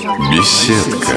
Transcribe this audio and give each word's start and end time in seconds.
Беседка 0.00 1.12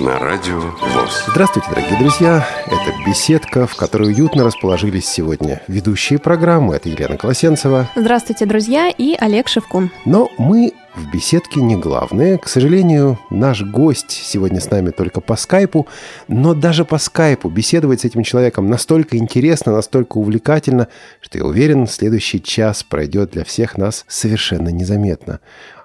на 0.00 0.18
радио 0.18 0.58
ВОЗ. 0.58 1.26
Здравствуйте, 1.28 1.68
дорогие 1.70 1.96
друзья. 2.00 2.44
Это 2.66 2.92
беседка, 3.06 3.68
в 3.68 3.76
которой 3.76 4.08
уютно 4.08 4.42
расположились 4.42 5.06
сегодня 5.06 5.62
ведущие 5.68 6.18
программы. 6.18 6.74
Это 6.74 6.88
Елена 6.88 7.16
Колосенцева. 7.16 7.88
Здравствуйте, 7.94 8.46
друзья, 8.46 8.88
и 8.90 9.14
Олег 9.14 9.46
Шевкун. 9.46 9.92
Но 10.04 10.28
мы 10.38 10.72
в 10.96 11.08
беседке 11.12 11.60
не 11.60 11.76
главные. 11.76 12.38
К 12.38 12.48
сожалению, 12.48 13.16
наш 13.30 13.62
гость 13.62 14.10
сегодня 14.10 14.60
с 14.60 14.68
нами 14.70 14.90
только 14.90 15.20
по 15.20 15.36
скайпу, 15.36 15.86
но 16.26 16.54
даже 16.54 16.84
по 16.84 16.98
скайпу 16.98 17.48
беседовать 17.48 18.00
с 18.00 18.04
этим 18.04 18.24
человеком 18.24 18.68
настолько 18.68 19.18
интересно, 19.18 19.70
настолько 19.70 20.18
увлекательно, 20.18 20.88
что 21.20 21.38
я 21.38 21.44
уверен, 21.44 21.86
следующий 21.86 22.42
час 22.42 22.82
пройдет 22.82 23.30
для 23.30 23.44
всех 23.44 23.78
нас 23.78 24.04
совершенно 24.08 24.70
незаметно. 24.70 25.38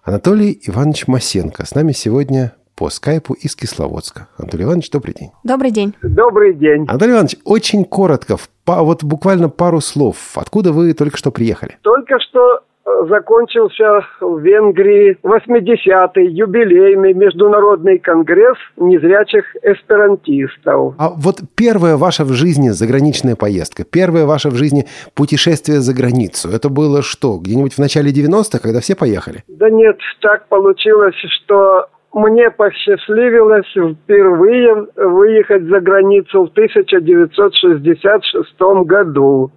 Анатолий 0.05 0.61
Иванович 0.68 1.07
Масенко 1.07 1.65
с 1.65 1.73
нами 1.73 1.91
сегодня 1.91 2.54
по 2.75 2.91
скайпу 2.91 3.33
из 3.33 3.55
Кисловодска. 3.55 4.27
Анатолий 4.37 4.65
Иванович, 4.65 4.91
добрый 4.91 5.15
день. 5.15 5.32
Добрый 5.43 5.71
день. 5.71 5.96
Добрый 6.04 6.54
день. 6.54 6.86
Анатолий 6.87 7.13
Иванович, 7.13 7.37
очень 7.43 7.83
коротко, 7.86 8.37
вот 8.68 9.04
буквально 9.04 9.49
пару 9.49 9.82
слов. 9.82 10.37
Откуда 10.37 10.71
вы 10.73 10.93
только 10.93 11.18
что 11.18 11.32
приехали? 11.32 11.79
Только 11.82 12.19
что 12.19 12.60
закончился 12.86 14.02
в 14.21 14.39
Венгрии 14.39 15.18
80-й 15.24 16.28
юбилейный 16.28 17.14
международный 17.14 18.00
конгресс 18.00 18.58
незрячих 18.78 19.44
эсперантистов. 19.64 20.94
А 20.98 21.10
вот 21.10 21.42
первая 21.56 21.98
ваша 21.98 22.24
в 22.24 22.34
жизни 22.34 22.70
заграничная 22.70 23.36
поездка, 23.36 23.84
первая 23.84 24.25
ваша 24.25 24.50
в 24.50 24.56
жизни 24.56 24.86
путешествие 25.16 25.80
за 25.80 25.94
границу, 25.96 26.50
это 26.50 26.70
было 26.70 27.02
что, 27.02 27.38
где-нибудь 27.38 27.74
в 27.74 27.80
начале 27.80 28.11
90-х, 28.11 28.60
когда 28.60 28.80
все 28.82 28.96
поехали? 28.96 29.44
Да 29.47 29.70
нет, 29.70 29.97
так 30.22 30.47
получилось, 30.47 31.16
что 31.44 31.88
мне 32.14 32.52
посчастливилось 32.52 33.67
впервые 33.67 34.88
выехать 34.95 35.64
за 35.64 35.81
границу 35.81 36.45
в 36.45 36.52
1966 36.52 38.61
году. 38.86 39.52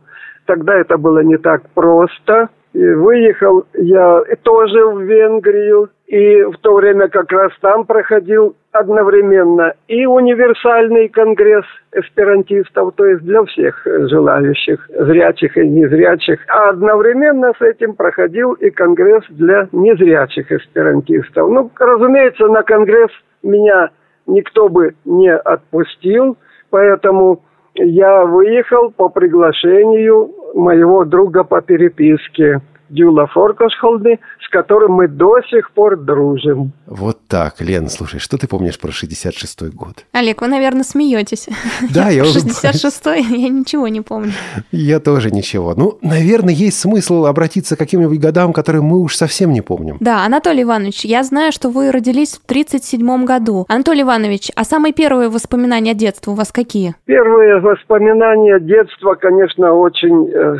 Тогда 0.46 0.74
это 0.74 0.96
было 0.96 1.22
не 1.22 1.36
так 1.36 1.68
просто. 1.74 2.48
И 2.74 2.84
выехал 2.84 3.64
я 3.74 4.22
тоже 4.42 4.84
в 4.86 5.00
Венгрию, 5.00 5.88
и 6.06 6.42
в 6.42 6.56
то 6.58 6.74
время 6.74 7.08
как 7.08 7.30
раз 7.32 7.52
там 7.60 7.84
проходил 7.84 8.56
одновременно 8.72 9.74
и 9.88 10.06
универсальный 10.06 11.08
конгресс 11.08 11.64
эсперантистов, 11.92 12.94
то 12.94 13.06
есть 13.06 13.22
для 13.22 13.42
всех 13.44 13.82
желающих, 13.84 14.88
зрячих 14.88 15.56
и 15.56 15.66
незрячих, 15.68 16.40
а 16.48 16.70
одновременно 16.70 17.52
с 17.58 17.62
этим 17.62 17.94
проходил 17.94 18.52
и 18.52 18.70
конгресс 18.70 19.24
для 19.30 19.68
незрячих 19.72 20.50
эсперантистов. 20.52 21.50
Ну, 21.50 21.70
разумеется, 21.78 22.46
на 22.46 22.62
конгресс 22.62 23.10
меня 23.42 23.90
никто 24.26 24.68
бы 24.68 24.94
не 25.04 25.34
отпустил, 25.34 26.36
поэтому 26.70 27.42
я 27.74 28.24
выехал 28.24 28.90
по 28.90 29.08
приглашению 29.08 30.30
моего 30.54 31.04
друга 31.04 31.44
по 31.44 31.60
переписке 31.60 32.60
Дюла 32.90 33.26
Форкошхолды, 33.26 34.18
с 34.40 34.48
которым 34.50 34.92
мы 34.92 35.08
до 35.08 35.40
сих 35.50 35.70
пор 35.72 35.96
дружим. 35.96 36.72
Вот 36.86 37.18
так, 37.28 37.60
Лен, 37.60 37.88
слушай, 37.88 38.18
что 38.18 38.38
ты 38.38 38.48
помнишь 38.48 38.78
про 38.78 38.88
66-й 38.88 39.70
год? 39.70 40.04
Олег, 40.12 40.40
вы, 40.40 40.48
наверное, 40.48 40.84
смеетесь. 40.84 41.48
Да, 41.92 42.08
я 42.08 42.22
уже... 42.22 42.38
66-й, 42.48 43.36
я 43.36 43.48
ничего 43.48 43.88
не 43.88 44.00
помню. 44.00 44.32
Я 44.72 45.00
тоже 45.00 45.30
ничего. 45.30 45.74
Ну, 45.76 45.98
наверное, 46.02 46.54
есть 46.54 46.80
смысл 46.80 47.26
обратиться 47.26 47.76
к 47.76 47.78
каким-нибудь 47.78 48.20
годам, 48.20 48.52
которые 48.52 48.82
мы 48.82 49.00
уж 49.00 49.16
совсем 49.16 49.52
не 49.52 49.60
помним. 49.60 49.98
Да, 50.00 50.24
Анатолий 50.24 50.62
Иванович, 50.62 51.04
я 51.04 51.22
знаю, 51.22 51.52
что 51.52 51.68
вы 51.70 51.92
родились 51.92 52.38
в 52.38 52.50
37-м 52.50 53.24
году. 53.24 53.66
Анатолий 53.68 54.02
Иванович, 54.02 54.50
а 54.56 54.64
самые 54.64 54.92
первые 54.92 55.28
воспоминания 55.28 55.94
детства 55.94 56.32
у 56.32 56.34
вас 56.34 56.52
какие? 56.52 56.94
Первые 57.04 57.60
воспоминания 57.60 58.58
детства, 58.60 59.14
конечно, 59.14 59.72
очень 59.72 60.30
э, 60.30 60.56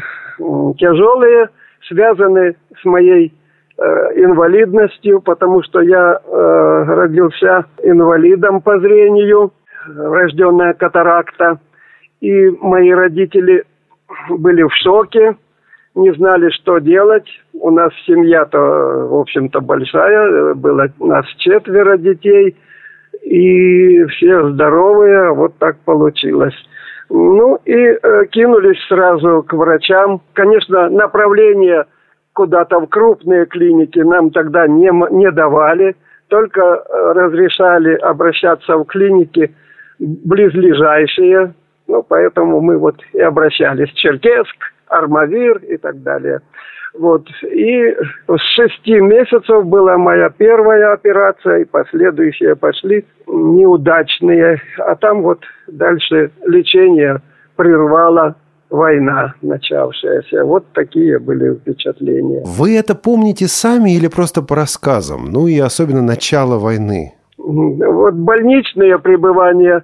тяжелые 0.78 1.48
связаны 1.86 2.56
с 2.80 2.84
моей 2.84 3.32
э, 3.76 3.82
инвалидностью, 4.16 5.20
потому 5.20 5.62
что 5.62 5.80
я 5.80 6.20
э, 6.22 6.84
родился 6.86 7.66
инвалидом 7.82 8.60
по 8.60 8.78
зрению, 8.80 9.52
рожденная 9.86 10.74
катаракта, 10.74 11.58
и 12.20 12.50
мои 12.60 12.90
родители 12.90 13.64
были 14.30 14.62
в 14.62 14.72
шоке, 14.82 15.36
не 15.94 16.12
знали, 16.14 16.50
что 16.50 16.78
делать. 16.78 17.28
У 17.54 17.70
нас 17.70 17.92
семья-то, 18.06 18.58
в 18.58 19.14
общем-то, 19.20 19.60
большая, 19.60 20.54
было 20.54 20.88
нас 20.98 21.26
четверо 21.38 21.96
детей, 21.98 22.56
и 23.22 24.04
все 24.04 24.50
здоровые, 24.50 25.32
вот 25.34 25.56
так 25.58 25.78
получилось. 25.84 26.54
Ну 27.10 27.56
и 27.64 27.74
э, 27.74 28.26
кинулись 28.30 28.80
сразу 28.88 29.42
к 29.42 29.52
врачам. 29.54 30.20
Конечно, 30.34 30.90
направление 30.90 31.86
куда-то 32.34 32.80
в 32.80 32.86
крупные 32.86 33.46
клиники 33.46 33.98
нам 33.98 34.30
тогда 34.30 34.66
не, 34.66 34.90
не 35.10 35.30
давали, 35.30 35.96
только 36.28 36.60
э, 36.60 37.12
разрешали 37.14 37.94
обращаться 37.94 38.76
в 38.76 38.84
клиники 38.84 39.54
близлежащие. 39.98 41.54
Ну, 41.86 42.04
поэтому 42.06 42.60
мы 42.60 42.78
вот 42.78 42.96
и 43.14 43.20
обращались. 43.20 43.90
Черкесск, 43.94 44.72
Армавир 44.88 45.58
и 45.58 45.78
так 45.78 46.02
далее. 46.02 46.40
Вот. 46.94 47.26
И 47.42 47.94
с 48.28 48.40
шести 48.54 49.00
месяцев 49.00 49.64
была 49.66 49.98
моя 49.98 50.30
первая 50.30 50.92
операция, 50.92 51.58
и 51.58 51.64
последующие 51.64 52.56
пошли 52.56 53.04
неудачные. 53.26 54.60
А 54.78 54.94
там 54.96 55.22
вот 55.22 55.40
дальше 55.66 56.30
лечение 56.46 57.20
прервало 57.56 58.36
война 58.70 59.34
начавшаяся. 59.42 60.44
Вот 60.44 60.64
такие 60.72 61.18
были 61.18 61.54
впечатления. 61.54 62.42
Вы 62.44 62.76
это 62.76 62.94
помните 62.94 63.46
сами 63.46 63.96
или 63.96 64.08
просто 64.08 64.42
по 64.42 64.56
рассказам? 64.56 65.30
Ну 65.30 65.46
и 65.46 65.58
особенно 65.58 66.02
начало 66.02 66.58
войны. 66.58 67.14
Вот 67.38 68.14
больничные 68.14 68.98
пребывания 68.98 69.82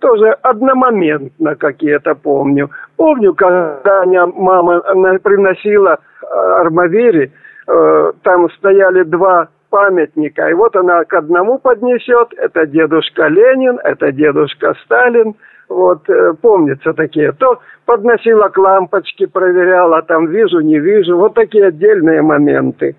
тоже 0.00 0.30
одномоментно 0.42 1.54
какие-то 1.54 2.14
помню. 2.14 2.70
Помню, 2.96 3.34
когда 3.34 4.04
мама 4.04 4.80
приносила 5.22 5.98
э, 6.22 6.26
Армавире, 6.60 7.30
э, 7.68 8.12
там 8.22 8.50
стояли 8.50 9.04
два 9.04 9.48
памятника, 9.70 10.48
и 10.48 10.54
вот 10.54 10.74
она 10.76 11.04
к 11.04 11.12
одному 11.14 11.58
поднесет, 11.58 12.32
это 12.36 12.66
дедушка 12.66 13.28
Ленин, 13.28 13.78
это 13.84 14.12
дедушка 14.12 14.74
Сталин, 14.84 15.34
вот 15.68 16.08
э, 16.08 16.34
помнится 16.40 16.92
такие. 16.92 17.32
То 17.32 17.60
подносила 17.84 18.48
к 18.48 18.58
лампочке, 18.58 19.26
проверяла, 19.26 20.02
там 20.02 20.26
вижу, 20.26 20.60
не 20.60 20.78
вижу, 20.78 21.16
вот 21.16 21.34
такие 21.34 21.66
отдельные 21.66 22.22
моменты. 22.22 22.96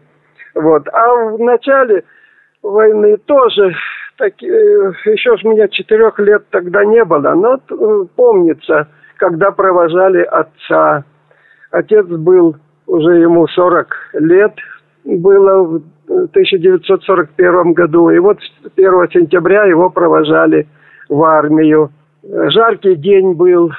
Вот. 0.54 0.88
А 0.92 1.16
в 1.16 1.40
начале 1.40 2.04
войны 2.62 3.18
тоже 3.18 3.74
так, 4.18 4.34
э, 4.42 4.46
еще 5.06 5.38
ж 5.38 5.44
меня 5.44 5.68
четырех 5.68 6.20
лет 6.20 6.44
тогда 6.50 6.84
не 6.84 7.04
было, 7.06 7.34
но 7.34 7.56
э, 7.56 8.06
помнится, 8.16 8.88
когда 9.18 9.52
провожали 9.52 10.24
отца. 10.24 11.04
Отец 11.72 12.06
был, 12.08 12.56
уже 12.88 13.18
ему 13.20 13.48
40 13.48 13.88
лет 14.14 14.54
было 15.06 15.64
в 15.64 15.82
1941 16.08 17.74
году. 17.74 18.10
И 18.10 18.20
вот 18.20 18.40
1 18.76 19.10
сентября 19.12 19.66
его 19.66 19.90
провожали 19.90 20.68
в 21.10 21.24
армию. 21.24 21.92
Жаркий 22.24 22.96
день 22.96 23.34
был. 23.34 23.72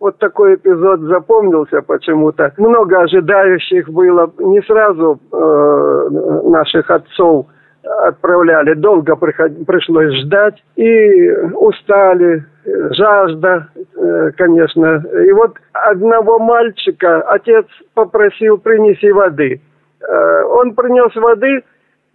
Вот 0.00 0.18
такой 0.18 0.54
эпизод 0.54 1.00
запомнился 1.00 1.82
почему-то. 1.82 2.54
Много 2.56 3.02
ожидающих 3.02 3.88
было. 3.90 4.32
Не 4.38 4.62
сразу 4.62 5.20
э, 5.30 6.08
наших 6.48 6.90
отцов 6.90 7.46
отправляли. 7.82 8.74
Долго 8.74 9.16
пришлось 9.16 10.14
ждать. 10.22 10.62
И 10.76 11.30
устали, 11.54 12.44
жажда, 12.64 13.68
э, 13.76 14.30
конечно. 14.36 15.02
И 15.26 15.32
вот 15.32 15.56
одного 15.72 16.38
мальчика 16.38 17.22
отец 17.22 17.66
попросил 17.94 18.58
принеси 18.58 19.10
воды. 19.12 19.60
Э, 20.00 20.42
он 20.44 20.74
принес 20.74 21.14
воды 21.16 21.62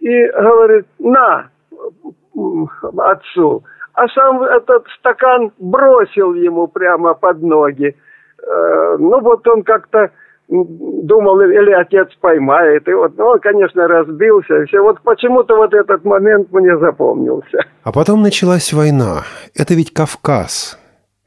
и 0.00 0.26
говорит, 0.28 0.86
на, 0.98 1.48
отцу. 2.98 3.64
А 3.94 4.08
сам 4.08 4.42
этот 4.42 4.86
стакан 4.98 5.52
бросил 5.58 6.34
ему 6.34 6.66
прямо 6.68 7.14
под 7.14 7.42
ноги. 7.42 7.96
Э, 8.42 8.96
ну 8.98 9.20
вот 9.20 9.46
он 9.48 9.62
как-то 9.62 10.10
думал, 10.48 11.40
или 11.40 11.72
отец 11.72 12.08
поймает. 12.20 12.86
И 12.88 12.92
вот, 12.92 13.12
ну, 13.16 13.26
он, 13.26 13.38
конечно, 13.40 13.86
разбился. 13.88 14.62
И 14.62 14.66
все. 14.66 14.80
Вот 14.80 15.00
почему-то 15.02 15.56
вот 15.56 15.74
этот 15.74 16.04
момент 16.04 16.52
мне 16.52 16.76
запомнился. 16.78 17.58
А 17.82 17.92
потом 17.92 18.22
началась 18.22 18.72
война. 18.72 19.22
Это 19.54 19.74
ведь 19.74 19.92
Кавказ. 19.92 20.78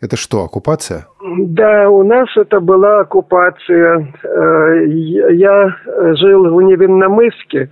Это 0.01 0.15
что, 0.15 0.43
оккупация? 0.43 1.07
Да, 1.21 1.89
у 1.89 2.03
нас 2.03 2.29
это 2.37 2.61
была 2.61 3.01
оккупация. 3.01 4.13
Э, 4.23 4.85
я 4.87 5.75
жил 6.15 6.55
в 6.55 6.61
Невинномысске. 6.61 7.69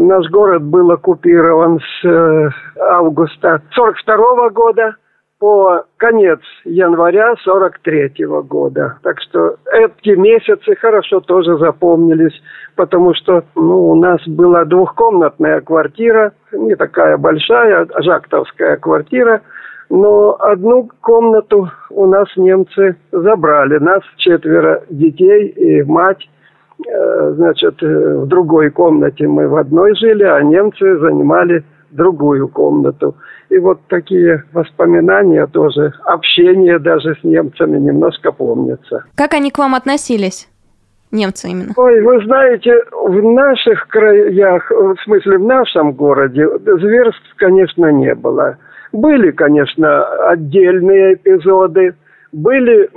наш 0.00 0.30
город 0.30 0.62
был 0.62 0.90
оккупирован 0.90 1.80
с 1.80 2.08
э, 2.08 2.48
августа 2.80 3.60
42 3.74 4.50
года 4.50 4.96
по 5.44 5.84
конец 5.98 6.40
января 6.64 7.34
43 7.44 8.14
года. 8.48 8.96
Так 9.02 9.20
что 9.20 9.56
эти 9.74 10.16
месяцы 10.16 10.74
хорошо 10.74 11.20
тоже 11.20 11.58
запомнились, 11.58 12.32
потому 12.76 13.12
что 13.12 13.44
ну, 13.54 13.90
у 13.90 13.94
нас 13.94 14.26
была 14.26 14.64
двухкомнатная 14.64 15.60
квартира, 15.60 16.32
не 16.50 16.74
такая 16.76 17.18
большая, 17.18 17.86
жактовская 17.98 18.78
квартира, 18.78 19.42
но 19.90 20.34
одну 20.40 20.88
комнату 21.02 21.68
у 21.90 22.06
нас 22.06 22.26
немцы 22.36 22.96
забрали. 23.12 23.76
Нас 23.76 24.00
четверо 24.16 24.82
детей 24.88 25.48
и 25.48 25.82
мать 25.82 26.26
Э, 26.86 27.32
значит, 27.36 27.82
э, 27.82 28.18
в 28.18 28.26
другой 28.26 28.70
комнате 28.70 29.28
мы 29.28 29.48
в 29.48 29.56
одной 29.56 29.94
жили, 29.94 30.24
а 30.24 30.42
немцы 30.42 30.98
занимали 30.98 31.64
другую 31.92 32.48
комнату. 32.48 33.14
И 33.54 33.58
вот 33.58 33.78
такие 33.88 34.42
воспоминания 34.52 35.46
тоже, 35.46 35.92
общение 36.06 36.80
даже 36.80 37.14
с 37.14 37.22
немцами 37.22 37.78
немножко 37.78 38.32
помнится. 38.32 39.04
Как 39.14 39.32
они 39.34 39.52
к 39.52 39.58
вам 39.58 39.76
относились? 39.76 40.48
Немцы 41.12 41.48
именно. 41.50 41.72
Ой, 41.76 42.00
вы 42.00 42.24
знаете, 42.24 42.74
в 42.90 43.22
наших 43.22 43.86
краях, 43.86 44.68
в 44.68 44.96
смысле 45.04 45.38
в 45.38 45.44
нашем 45.44 45.92
городе, 45.92 46.48
зверств, 46.58 47.22
конечно, 47.36 47.92
не 47.92 48.12
было. 48.16 48.56
Были, 48.92 49.30
конечно, 49.30 50.04
отдельные 50.28 51.14
эпизоды, 51.14 51.94
были, 52.32 52.90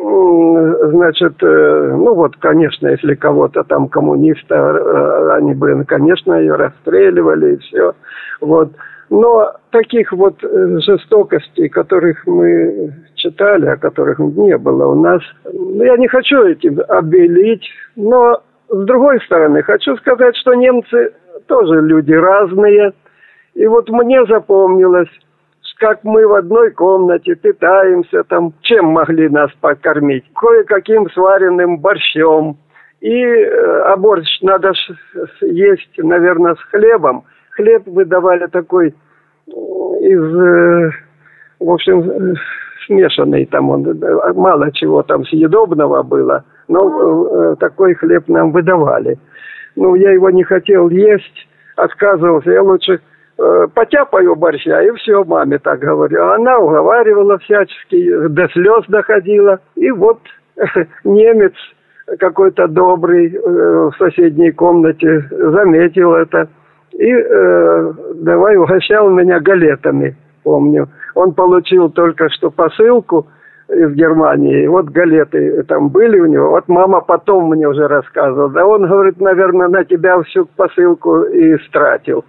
значит, 0.89 1.36
э, 1.44 1.94
ну 1.95 2.15
вот, 2.15 2.36
конечно, 2.38 2.88
если 2.88 3.13
кого-то 3.13 3.63
там 3.63 3.88
коммуниста, 3.88 4.56
э, 4.56 5.36
они 5.38 5.54
бы, 5.54 5.86
конечно, 5.86 6.33
ее 6.33 6.56
расстреливали 6.56 7.54
и 7.54 7.57
все. 7.57 7.94
Вот. 8.42 8.71
Но 9.09 9.54
таких 9.71 10.12
вот 10.12 10.44
э, 10.44 10.80
жестокостей, 10.80 11.69
которых 11.69 12.25
мы 12.27 12.94
читали, 13.15 13.68
о 13.68 13.77
которых 13.77 14.19
не 14.19 14.57
было 14.57 14.88
у 14.88 14.95
нас, 14.95 15.21
ну, 15.45 15.83
я 15.83 15.95
не 15.98 16.07
хочу 16.07 16.44
этим 16.44 16.81
обелить, 16.89 17.63
но 17.95 18.42
с 18.69 18.86
другой 18.86 19.21
стороны, 19.21 19.63
хочу 19.63 19.95
сказать, 19.98 20.36
что 20.36 20.54
немцы 20.54 21.13
тоже 21.48 21.81
люди 21.81 22.12
разные. 22.12 22.94
И 23.54 23.65
вот 23.65 23.89
мне 23.89 24.25
запомнилось, 24.25 25.09
как 25.80 26.04
мы 26.04 26.27
в 26.27 26.33
одной 26.33 26.71
комнате 26.71 27.36
питаемся, 27.36 28.24
там, 28.24 28.54
чем 28.62 28.88
могли 28.88 29.30
нас 29.30 29.51
покормить? 29.62 30.25
Кое-каким 30.36 31.09
сваренным 31.12 31.77
борщом. 31.77 32.57
И, 33.00 33.13
э, 33.13 33.81
а 33.86 33.95
борщ 33.95 34.42
надо 34.42 34.74
есть, 35.42 35.98
наверное, 35.98 36.56
с 36.56 36.59
хлебом. 36.71 37.24
Хлеб 37.57 37.88
выдавали 37.88 38.48
такой 38.48 38.89
э, 38.89 39.51
из, 39.51 40.39
э, 40.39 40.92
в 41.59 41.69
общем, 41.69 42.36
смешанный 42.86 43.45
там, 43.45 43.69
он, 43.69 44.00
мало 44.36 44.71
чего 44.71 45.04
там 45.04 45.25
съедобного 45.25 46.04
было, 46.04 46.45
но 46.69 47.56
такой 47.56 47.95
хлеб 47.95 48.27
нам 48.27 48.51
выдавали. 48.51 49.18
Ну, 49.75 49.95
я 49.95 50.12
его 50.12 50.30
не 50.30 50.44
хотел 50.44 50.89
есть, 50.89 51.48
отказывался, 51.75 52.51
я 52.51 52.63
лучше 52.63 53.00
э, 53.38 53.68
потяпаю 53.74 54.36
борща, 54.36 54.81
и 54.81 54.92
все, 54.92 55.24
маме 55.24 55.59
так 55.59 55.80
говорю. 55.80 56.30
Она 56.30 56.57
уговаривала 56.59 57.38
всячески, 57.39 58.27
до 58.30 58.48
слез 58.50 58.86
доходила. 58.88 59.59
И 59.75 59.92
вот 59.92 60.19
немец 61.04 61.54
какой-то 62.19 62.68
добрый 62.68 63.33
э, 63.33 63.39
в 63.39 63.94
соседней 63.98 64.51
комнате 64.51 65.27
заметил 65.31 66.15
это. 66.15 66.50
И 66.97 67.11
э, 67.11 67.94
давай 68.15 68.57
угощал 68.57 69.09
меня 69.09 69.39
галетами, 69.39 70.15
помню. 70.44 70.89
Он 71.13 71.33
получил 71.33 71.89
только 71.89 72.29
что 72.29 72.49
посылку 72.49 73.27
из 73.69 73.94
Германии. 73.94 74.63
И 74.63 74.67
вот 74.67 74.85
галеты 74.85 75.63
там 75.63 75.89
были 75.89 76.19
у 76.19 76.25
него. 76.25 76.49
Вот 76.49 76.67
мама 76.67 77.01
потом 77.01 77.49
мне 77.49 77.67
уже 77.67 77.88
рассказывала. 77.88 78.49
Да 78.49 78.65
он, 78.65 78.88
говорит, 78.88 79.21
наверное, 79.21 79.67
на 79.67 79.83
тебя 79.83 80.19
всю 80.23 80.45
посылку 80.55 81.23
и 81.23 81.57
стратил. 81.67 82.25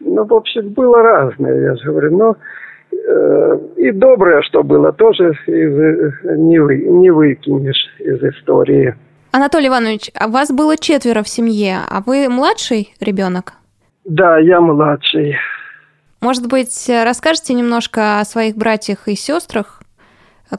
Ну, 0.00 0.24
в 0.24 0.34
общем, 0.34 0.68
было 0.70 1.02
разное, 1.02 1.60
я 1.60 1.76
же 1.76 1.84
говорю. 1.86 2.16
Но 2.16 2.36
э, 2.92 3.58
и 3.76 3.90
доброе, 3.90 4.42
что 4.42 4.62
было, 4.62 4.92
тоже 4.92 5.32
из, 5.46 6.38
не, 6.38 6.58
вы, 6.58 6.76
не 6.76 7.10
выкинешь 7.10 7.94
из 8.00 8.22
истории. 8.22 8.94
Анатолий 9.32 9.68
Иванович, 9.68 10.10
а 10.14 10.28
вас 10.28 10.52
было 10.52 10.76
четверо 10.76 11.22
в 11.22 11.28
семье, 11.28 11.78
а 11.88 12.02
вы 12.04 12.28
младший 12.28 12.94
ребенок? 13.00 13.54
Да, 14.04 14.38
я 14.38 14.60
младший. 14.60 15.36
Может 16.20 16.48
быть, 16.48 16.90
расскажете 17.04 17.54
немножко 17.54 18.20
о 18.20 18.24
своих 18.24 18.56
братьях 18.56 19.08
и 19.08 19.14
сестрах? 19.14 19.82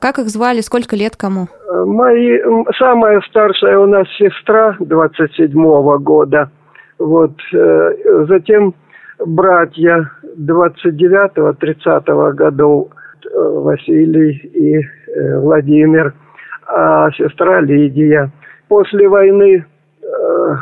Как 0.01 0.19
их 0.19 0.29
звали, 0.29 0.61
сколько 0.61 0.95
лет 0.95 1.15
кому? 1.15 1.47
Мои, 1.85 2.39
самая 2.77 3.21
старшая 3.29 3.77
у 3.79 3.85
нас 3.85 4.07
сестра 4.17 4.75
27-го 4.79 5.99
года. 5.99 6.49
Вот. 6.97 7.33
Э, 7.53 8.25
затем 8.27 8.73
братья 9.19 10.11
29-30 10.39 12.33
годов 12.33 12.89
э, 12.91 13.29
Василий 13.37 14.33
и 14.53 14.77
э, 14.77 15.39
Владимир, 15.39 16.13
а 16.67 17.11
сестра 17.11 17.61
Лидия. 17.61 18.31
После 18.67 19.07
войны 19.07 19.63
э, 19.63 19.65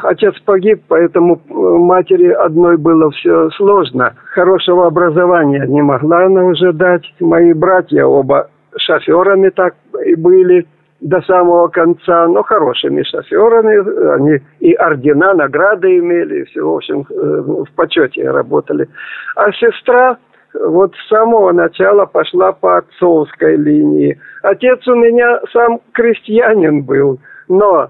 отец 0.04 0.34
погиб, 0.46 0.84
поэтому 0.88 1.42
матери 1.50 2.30
одной 2.30 2.78
было 2.78 3.12
все 3.12 3.50
сложно. 3.52 4.14
Хорошего 4.32 4.88
образования 4.88 5.66
не 5.68 5.82
могла 5.82 6.26
она 6.26 6.46
уже 6.46 6.74
дать. 6.74 7.04
Мои 7.20 7.54
братья 7.54 8.06
оба 8.06 8.50
шоферами 8.78 9.50
так 9.50 9.76
и 10.06 10.16
были 10.16 10.68
до 11.02 11.22
самого 11.22 11.68
конца, 11.68 12.28
но 12.28 12.44
хорошими 12.44 13.04
шоферами. 13.04 14.16
Они 14.16 14.40
и 14.60 14.74
ордена, 14.74 15.34
награды 15.34 15.98
имели, 16.00 16.42
и 16.42 16.44
все, 16.46 16.62
в 16.62 16.76
общем, 16.76 17.06
э, 17.10 17.14
в 17.14 17.68
почете 17.76 18.30
работали. 18.30 18.88
А 19.36 19.52
сестра 19.52 20.18
вот 20.54 20.94
с 20.96 21.10
самого 21.10 21.52
начала 21.52 22.06
пошла 22.06 22.52
по 22.54 22.78
отцовской 22.78 23.58
линии. 23.58 24.20
Отец 24.44 24.88
у 24.88 24.96
меня 24.96 25.42
сам 25.52 25.80
крестьянин 25.92 26.84
был, 26.84 27.20
но 27.48 27.90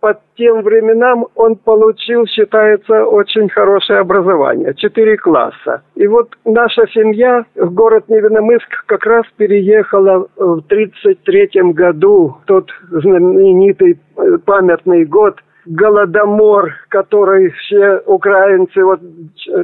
по 0.00 0.18
тем 0.36 0.62
временам 0.62 1.26
он 1.34 1.56
получил, 1.56 2.26
считается, 2.26 3.04
очень 3.04 3.48
хорошее 3.48 4.00
образование, 4.00 4.74
четыре 4.74 5.16
класса. 5.16 5.82
И 5.94 6.06
вот 6.06 6.30
наша 6.44 6.86
семья 6.88 7.44
в 7.54 7.72
город 7.72 8.04
Невиномыск 8.08 8.84
как 8.86 9.04
раз 9.04 9.24
переехала 9.36 10.26
в 10.36 10.62
1933 10.70 11.72
году, 11.72 12.38
тот 12.46 12.70
знаменитый 12.90 14.00
э, 14.16 14.38
памятный 14.44 15.04
год, 15.04 15.36
Голодомор, 15.66 16.72
который 16.88 17.50
все 17.50 17.98
украинцы 18.06 18.82
вот 18.82 19.00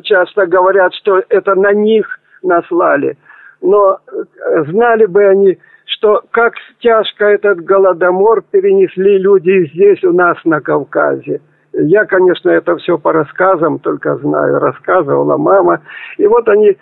часто 0.03 0.47
говорят, 0.47 0.93
что 0.95 1.23
это 1.31 1.55
на 1.55 1.73
них 1.73 2.07
наслали. 2.43 3.17
Но 3.63 3.99
э, 4.07 4.65
знали 4.69 5.07
бы 5.07 5.25
они, 5.25 5.59
что 5.87 6.23
как 6.33 6.55
тяжко 6.81 7.25
этот 7.27 7.65
голодомор 7.65 8.43
перенесли 8.51 9.19
люди 9.19 9.71
здесь 9.73 10.03
у 10.05 10.13
нас 10.13 10.37
на 10.45 10.61
Кавказе. 10.61 11.41
Я, 11.73 12.05
конечно, 12.05 12.51
это 12.51 12.77
все 12.77 12.99
по 12.99 13.13
рассказам 13.13 13.79
только 13.79 14.17
знаю, 14.17 14.59
рассказывала 14.59 15.37
мама. 15.37 15.83
И 16.17 16.27
вот 16.27 16.49
они 16.49 16.77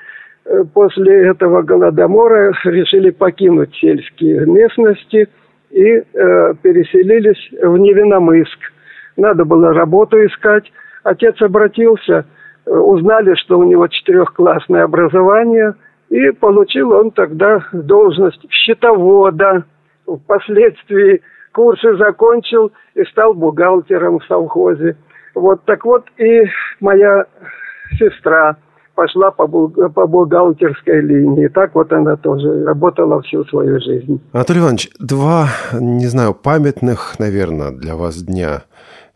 э, 0.45 0.65
после 0.73 1.29
этого 1.29 1.63
голодомора 1.63 2.53
решили 2.65 3.11
покинуть 3.11 3.75
сельские 3.75 4.47
местности 4.47 5.29
и 5.71 5.83
э, 5.83 6.05
переселились 6.63 7.51
в 7.61 7.77
Невиномыск. 7.77 8.59
Надо 9.17 9.45
было 9.45 9.73
работу 9.73 10.17
искать. 10.25 10.71
Отец 11.03 11.41
обратился, 11.43 12.25
э, 12.65 12.71
узнали, 12.71 13.35
что 13.35 13.59
у 13.59 13.65
него 13.65 13.87
четырехклассное 13.89 14.85
образование– 14.85 15.75
и 16.15 16.31
получил 16.31 16.93
он 16.93 17.11
тогда 17.11 17.65
должность 17.73 18.41
счетовода. 18.49 19.65
Впоследствии 20.07 21.21
курсы 21.53 21.97
закончил 21.97 22.71
и 22.95 23.03
стал 23.07 23.35
бухгалтером 23.35 24.21
в 24.21 24.25
совхозе. 24.27 24.97
Вот 25.35 25.65
так 25.65 25.85
вот 25.85 26.05
и 26.19 26.45
моя 26.79 27.25
сестра 27.99 28.57
пошла 28.95 29.33
по, 29.33 29.49
по 29.49 30.07
бухгалтерской 30.07 31.01
линии. 31.01 31.49
Так 31.49 31.75
вот 31.75 31.93
она 31.93 32.15
тоже 32.17 32.65
работала 32.65 33.21
всю 33.23 33.45
свою 33.47 33.81
жизнь. 33.81 34.21
Анатолий 34.33 34.61
Иванович, 34.61 34.91
два, 35.01 35.49
не 35.73 36.07
знаю, 36.07 36.35
памятных, 36.35 37.19
наверное, 37.19 37.73
для 37.73 37.97
вас 37.97 38.23
дня. 38.23 38.63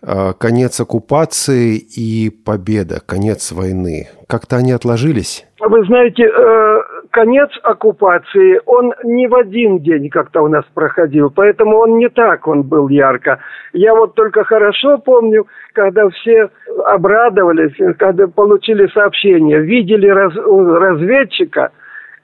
А, 0.00 0.32
конец 0.32 0.80
оккупации 0.80 1.76
и 1.76 2.30
победа, 2.30 3.00
конец 3.04 3.50
войны. 3.52 4.08
Как-то 4.28 4.56
они 4.56 4.72
отложились? 4.72 5.44
Вы 5.60 5.84
знаете, 5.86 6.22
э, 6.22 6.80
конец 7.10 7.50
оккупации, 7.62 8.60
он 8.66 8.92
не 9.04 9.26
в 9.26 9.34
один 9.34 9.80
день 9.80 10.08
как-то 10.10 10.42
у 10.42 10.48
нас 10.48 10.64
проходил, 10.74 11.30
поэтому 11.30 11.78
он 11.78 11.98
не 11.98 12.08
так 12.08 12.46
он 12.46 12.62
был 12.62 12.88
ярко. 12.88 13.38
Я 13.72 13.94
вот 13.94 14.14
только 14.14 14.44
хорошо 14.44 14.98
помню, 14.98 15.46
когда 15.72 16.08
все 16.10 16.50
обрадовались, 16.84 17.76
когда 17.98 18.26
получили 18.26 18.86
сообщение, 18.88 19.60
видели 19.60 20.08
раз, 20.08 20.34
разведчика, 20.34 21.70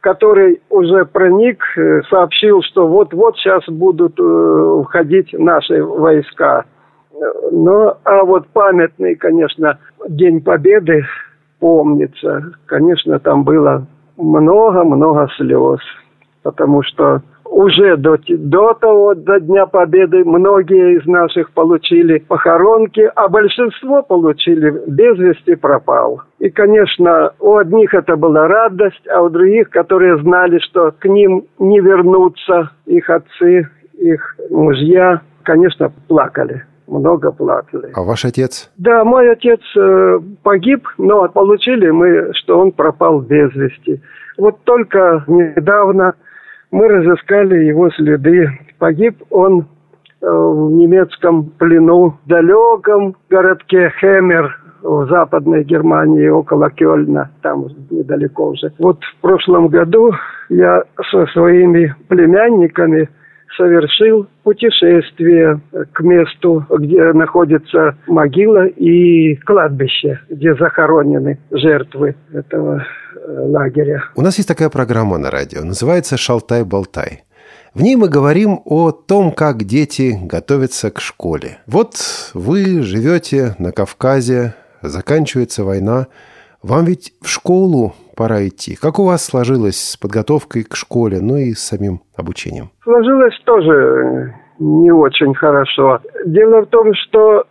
который 0.01 0.61
уже 0.69 1.07
проник, 1.07 1.63
э, 1.77 2.03
сообщил, 2.11 2.63
что 2.63 2.87
вот-вот 2.87 3.37
сейчас 3.39 3.67
будут 3.69 4.19
э, 4.21 4.83
входить 4.85 5.33
наши 5.33 5.83
войска. 5.83 6.65
Ну, 7.53 7.95
а 8.05 8.25
вот 8.25 8.49
памятный, 8.49 9.15
конечно, 9.15 9.79
День 10.09 10.43
Победы 10.43 11.05
помнится. 11.59 12.53
Конечно, 12.67 13.19
там 13.19 13.45
было 13.45 13.87
много-много 14.17 15.29
слез, 15.37 15.81
потому 16.43 16.83
что 16.83 17.23
уже 17.55 17.97
до, 17.97 18.17
до 18.29 18.75
того, 18.75 19.15
до 19.15 19.39
Дня 19.39 19.67
Победы, 19.67 20.25
многие 20.25 20.97
из 20.97 21.07
наших 21.07 21.53
получили 21.53 22.19
похоронки, 22.19 23.09
а 23.15 23.29
большинство 23.29 24.03
получили 24.03 24.83
без 24.89 25.17
вести 25.19 25.55
пропал. 25.55 26.23
И, 26.41 26.51
конечно, 26.51 27.33
у 27.39 27.57
одних 27.57 27.95
это 27.95 28.17
была 28.17 28.49
радость, 28.49 29.07
а 29.09 29.23
у 29.23 29.29
других, 29.29 29.71
которые 29.71 30.19
знали, 30.19 30.59
что 30.59 30.93
к 30.99 31.05
ним 31.07 31.45
не 31.59 31.81
вернутся 31.81 32.71
их 32.87 33.09
отцы, 33.09 33.69
их 33.99 34.37
мужья, 34.51 35.21
конечно, 35.45 35.93
плакали 36.09 36.65
много 36.87 37.33
плакали. 37.33 37.91
А 37.95 38.03
ваш 38.03 38.25
отец? 38.25 38.71
Да, 38.77 39.05
мой 39.05 39.31
отец 39.31 39.61
э, 39.77 40.21
погиб, 40.43 40.87
но 40.99 41.29
получили 41.29 41.91
мы, 41.91 42.33
что 42.35 42.59
он 42.59 42.73
пропал 42.73 43.21
без 43.21 43.55
вести. 43.55 44.01
Вот 44.37 44.63
только 44.65 45.25
недавно 45.27 46.15
мы 46.71 46.89
разыскали 46.89 47.65
его 47.65 47.91
следы. 47.91 48.49
Погиб 48.79 49.23
он 49.31 49.61
э, 50.21 50.27
в 50.27 50.73
немецком 50.73 51.51
плену 51.59 52.19
в 52.25 52.29
далеком 52.29 53.17
городке 53.31 53.93
Хемер 54.01 54.61
в 54.83 55.07
Западной 55.09 55.65
Германии, 55.65 56.29
около 56.29 56.69
Кёльна, 56.71 57.31
там 57.41 57.67
недалеко 57.91 58.49
уже. 58.49 58.73
Вот 58.79 59.03
в 59.03 59.21
прошлом 59.23 59.69
году 59.69 60.13
я 60.51 60.83
со 61.11 61.27
своими 61.27 61.95
племянниками– 62.09 63.09
совершил 63.57 64.27
путешествие 64.43 65.61
к 65.93 66.01
месту, 66.01 66.65
где 66.71 67.13
находится 67.13 67.97
могила 68.07 68.67
и 68.67 69.37
кладбище, 69.37 70.21
где 70.29 70.55
захоронены 70.55 71.39
жертвы 71.51 72.17
этого 72.33 72.85
э, 73.15 73.47
лагеря. 73.47 74.05
У 74.17 74.23
нас 74.23 74.37
есть 74.37 74.49
такая 74.49 74.71
программа 74.71 75.19
на 75.19 75.31
радио, 75.31 75.65
называется 75.65 76.17
«Шалтай-болтай». 76.17 77.25
В 77.75 77.83
ней 77.83 77.97
мы 77.97 78.09
говорим 78.09 78.61
о 78.65 78.93
том, 78.93 79.33
как 79.33 79.65
дети 79.65 80.17
готовятся 80.23 80.93
к 80.93 81.01
школе. 81.01 81.59
Вот 81.67 81.97
вы 82.33 82.83
живете 82.83 83.57
на 83.59 83.73
Кавказе, 83.73 84.55
заканчивается 84.81 85.65
война, 85.65 86.07
вам 86.63 86.85
ведь 86.85 87.15
в 87.21 87.29
школу 87.29 87.95
пора 88.15 88.47
идти. 88.47 88.77
Как 88.77 88.99
у 88.99 89.05
вас 89.05 89.25
сложилось 89.25 89.79
с 89.79 89.97
подготовкой 89.97 90.63
к 90.63 90.77
школе, 90.77 91.21
ну 91.21 91.37
и 91.37 91.53
с 91.53 91.61
самим 91.61 92.01
обучением? 92.17 92.71
Сложилось 92.83 93.39
тоже 93.45 94.35
не 94.59 94.93
очень 94.93 95.35
хорошо. 95.35 96.01
Дело 96.27 96.63
в 96.63 96.67
том, 96.67 96.93
что 96.95 97.45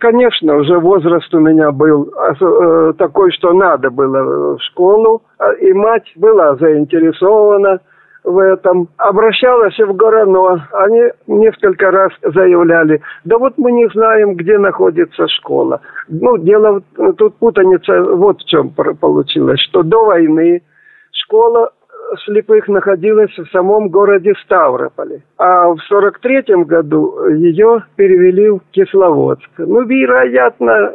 Конечно, 0.00 0.56
уже 0.56 0.80
возраст 0.80 1.32
у 1.32 1.38
меня 1.38 1.70
был 1.70 2.10
э, 2.12 2.92
такой, 2.98 3.30
что 3.30 3.52
надо 3.52 3.88
было 3.88 4.56
в 4.56 4.58
школу, 4.62 5.22
а, 5.38 5.52
и 5.52 5.72
мать 5.72 6.10
была 6.16 6.56
заинтересована– 6.56 7.78
в 8.26 8.38
этом. 8.38 8.88
Обращалась 8.98 9.78
в 9.78 9.94
Горано. 9.94 10.68
Они 10.72 11.00
несколько 11.28 11.90
раз 11.90 12.12
заявляли, 12.22 13.00
да 13.24 13.38
вот 13.38 13.54
мы 13.56 13.72
не 13.72 13.88
знаем, 13.88 14.34
где 14.34 14.58
находится 14.58 15.28
школа. 15.28 15.80
Ну, 16.08 16.36
дело, 16.36 16.82
тут 17.16 17.36
путаница 17.36 18.02
вот 18.02 18.42
в 18.42 18.46
чем 18.46 18.70
получилось, 18.70 19.60
что 19.60 19.82
до 19.82 20.04
войны 20.04 20.62
школа 21.12 21.70
слепых 22.24 22.68
находилась 22.68 23.36
в 23.36 23.46
самом 23.50 23.88
городе 23.88 24.34
Ставрополе. 24.44 25.22
А 25.38 25.68
в 25.68 25.78
43 25.88 26.64
году 26.64 27.28
ее 27.30 27.84
перевели 27.96 28.50
в 28.50 28.60
Кисловодск. 28.70 29.50
Ну, 29.58 29.82
вероятно, 29.82 30.92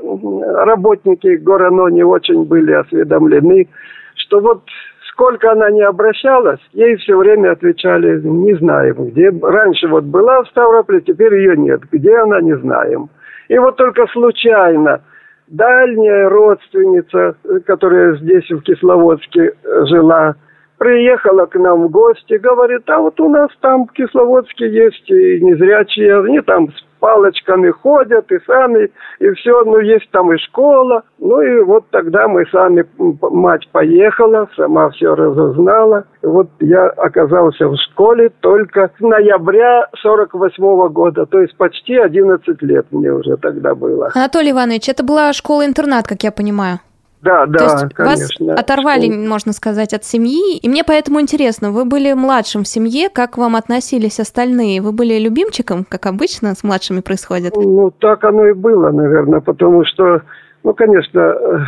работники 0.66 1.36
Горано 1.36 1.88
не 1.88 2.04
очень 2.04 2.46
были 2.46 2.74
осведомлены, 2.74 3.68
что 4.16 4.40
вот 4.40 4.64
сколько 5.12 5.52
она 5.52 5.70
не 5.70 5.82
обращалась, 5.82 6.60
ей 6.74 6.96
все 6.96 7.18
время 7.18 7.52
отвечали, 7.52 8.22
не 8.22 8.56
знаем, 8.56 9.10
где. 9.10 9.30
Раньше 9.30 9.88
вот 9.88 10.06
была 10.06 10.44
в 10.44 10.48
Ставрополе, 10.48 11.02
теперь 11.02 11.36
ее 11.36 11.58
нет. 11.58 11.82
Где 11.92 12.18
она, 12.18 12.42
не 12.42 12.58
знаем. 12.58 13.10
И 13.50 13.58
вот 13.58 13.76
только 13.76 14.08
случайно 14.08 15.02
дальняя 15.48 16.30
родственница, 16.30 17.36
которая 17.66 18.16
здесь 18.16 18.50
в 18.50 18.62
Кисловодске 18.62 19.54
жила, 19.64 20.36
приехала 20.82 21.46
к 21.46 21.54
нам 21.60 21.84
в 21.84 21.92
гости, 21.92 22.34
говорит, 22.40 22.90
а 22.90 22.98
вот 22.98 23.20
у 23.20 23.30
нас 23.30 23.50
там 23.60 23.86
в 23.86 23.92
Кисловодске 23.92 24.68
есть 24.68 25.08
и 25.12 25.40
незрячие, 25.40 26.24
они 26.24 26.42
там 26.42 26.70
с 26.70 26.84
палочками 27.00 27.70
ходят 27.70 28.32
и 28.32 28.40
сами, 28.48 28.90
и 29.20 29.30
все, 29.34 29.64
ну 29.64 29.78
есть 29.78 30.10
там 30.10 30.34
и 30.34 30.40
школа. 30.40 31.04
Ну 31.20 31.40
и 31.40 31.62
вот 31.62 31.86
тогда 31.92 32.28
мы 32.28 32.48
сами, 32.48 32.84
мать 32.98 33.70
поехала, 33.72 34.50
сама 34.56 34.90
все 34.90 35.14
разузнала. 35.14 36.06
И 36.24 36.26
вот 36.26 36.48
я 36.60 36.88
оказался 36.88 37.68
в 37.68 37.76
школе 37.78 38.32
только 38.40 38.90
с 38.98 39.00
ноября 39.00 39.88
48 40.02 40.64
-го 40.64 40.90
года, 40.90 41.28
то 41.28 41.40
есть 41.42 41.56
почти 41.58 41.96
11 41.96 42.60
лет 42.64 42.88
мне 42.90 43.14
уже 43.14 43.38
тогда 43.38 43.76
было. 43.76 44.10
Анатолий 44.16 44.50
Иванович, 44.50 44.90
это 44.90 45.04
была 45.04 45.32
школа-интернат, 45.32 46.08
как 46.08 46.24
я 46.24 46.32
понимаю. 46.32 46.80
Да, 47.22 47.46
да, 47.46 47.58
То 47.60 47.64
есть 47.66 47.94
конечно. 47.94 48.46
вас 48.48 48.60
оторвали, 48.60 49.10
можно 49.10 49.54
сказать, 49.54 49.94
от 49.94 50.04
семьи. 50.04 50.58
И 50.58 50.68
мне 50.68 50.84
поэтому 50.84 51.22
интересно, 51.22 51.72
вы 51.72 51.86
были 51.86 52.14
младшим 52.14 52.64
в 52.64 52.68
семье, 52.68 53.10
как 53.10 53.32
к 53.32 53.38
вам 53.38 53.56
относились 53.56 54.20
остальные? 54.20 54.82
Вы 54.82 54.92
были 54.92 55.20
любимчиком, 55.20 55.86
как 55.88 56.08
обычно 56.08 56.56
с 56.56 56.64
младшими 56.64 57.02
происходит? 57.02 57.56
Ну, 57.56 57.92
так 57.92 58.24
оно 58.24 58.48
и 58.48 58.54
было, 58.54 58.92
наверное, 58.92 59.40
потому 59.40 59.86
что 59.86 60.22
ну, 60.64 60.74
конечно, 60.74 61.68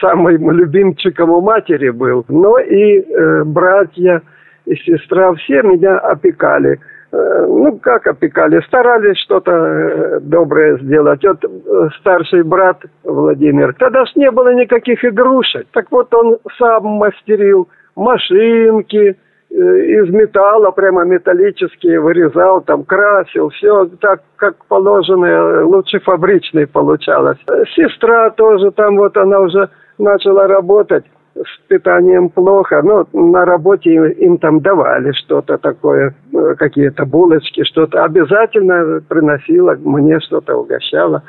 самым 0.00 0.50
любимчиком 0.50 1.30
у 1.30 1.40
матери 1.42 1.90
был, 1.90 2.24
но 2.28 2.58
и 2.58 3.00
э, 3.00 3.44
братья 3.44 4.22
и 4.64 4.74
сестра 4.76 5.34
все 5.34 5.62
меня 5.62 5.98
опекали. 5.98 6.80
Э, 7.12 7.44
ну, 7.48 7.78
как 7.78 8.06
опекали, 8.06 8.60
старались 8.66 9.18
что-то 9.18 9.50
э, 9.50 10.20
доброе 10.20 10.78
сделать. 10.78 11.24
Вот 11.24 11.44
э, 11.44 11.88
старший 11.98 12.44
брат 12.44 12.78
Владимир, 13.02 13.74
тогда 13.74 14.04
ж 14.04 14.12
не 14.14 14.30
было 14.30 14.54
никаких 14.54 15.04
игрушек. 15.04 15.66
Так 15.72 15.86
вот 15.90 16.14
он 16.14 16.38
сам 16.58 16.84
мастерил 16.84 17.68
машинки, 17.96 19.16
из 19.50 20.08
металла, 20.10 20.70
прямо 20.70 21.04
металлические, 21.04 21.98
вырезал, 21.98 22.60
там, 22.60 22.84
красил, 22.84 23.48
все 23.48 23.86
так, 24.00 24.20
как 24.36 24.64
положено, 24.66 25.64
лучше 25.64 25.98
фабричной 25.98 26.68
получалось. 26.68 27.38
Сестра 27.74 28.30
тоже 28.30 28.70
там, 28.70 28.96
вот 28.96 29.16
она 29.16 29.40
уже 29.40 29.68
начала 29.98 30.46
работать 30.46 31.04
с 31.34 31.68
питанием 31.68 32.28
плохо, 32.28 32.82
но 32.82 33.06
на 33.12 33.44
работе 33.44 33.90
им 33.90 34.38
там 34.38 34.60
давали 34.60 35.12
что-то 35.12 35.58
такое, 35.58 36.14
э, 36.32 36.54
какие-то 36.58 37.06
булочки, 37.06 37.64
что-то. 37.64 38.04
Обязательно 38.04 39.00
приносила, 39.08 39.76
мне 39.80 40.18
что-то 40.20 40.56
угощала. 40.56 41.22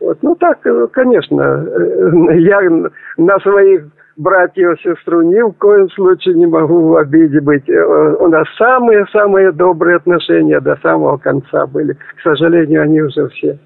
Вот. 0.00 0.18
Ну 0.22 0.34
так, 0.34 0.66
э, 0.66 0.88
конечно, 0.92 1.40
э, 1.40 2.38
я 2.38 2.60
на 3.16 3.38
своих 3.40 3.84
братьев 4.16 4.80
сестру 4.80 5.22
ни 5.22 5.40
в 5.40 5.52
коем 5.52 5.88
случае 5.90 6.34
не 6.34 6.46
могу 6.46 6.88
в 6.88 6.96
обиде 6.96 7.40
быть. 7.40 7.68
У 7.68 8.28
нас 8.28 8.46
самые-самые 8.56 9.50
добрые 9.52 9.96
отношения 9.96 10.60
до 10.60 10.76
самого 10.82 11.16
конца 11.16 11.66
были. 11.66 11.94
К 11.94 12.22
сожалению, 12.22 12.82
они 12.82 13.02
уже 13.02 13.28
все 13.30 13.58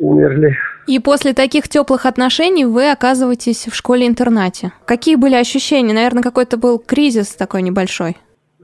умерли. 0.00 0.56
И 0.86 0.98
после 0.98 1.34
таких 1.34 1.68
теплых 1.68 2.06
отношений 2.06 2.64
вы 2.64 2.90
оказываетесь 2.90 3.68
в 3.68 3.74
школе-интернате. 3.74 4.72
Какие 4.86 5.16
были 5.16 5.36
ощущения? 5.36 5.94
Наверное, 5.94 6.22
какой-то 6.22 6.56
был 6.56 6.78
кризис 6.78 7.36
такой 7.36 7.62
небольшой. 7.62 8.16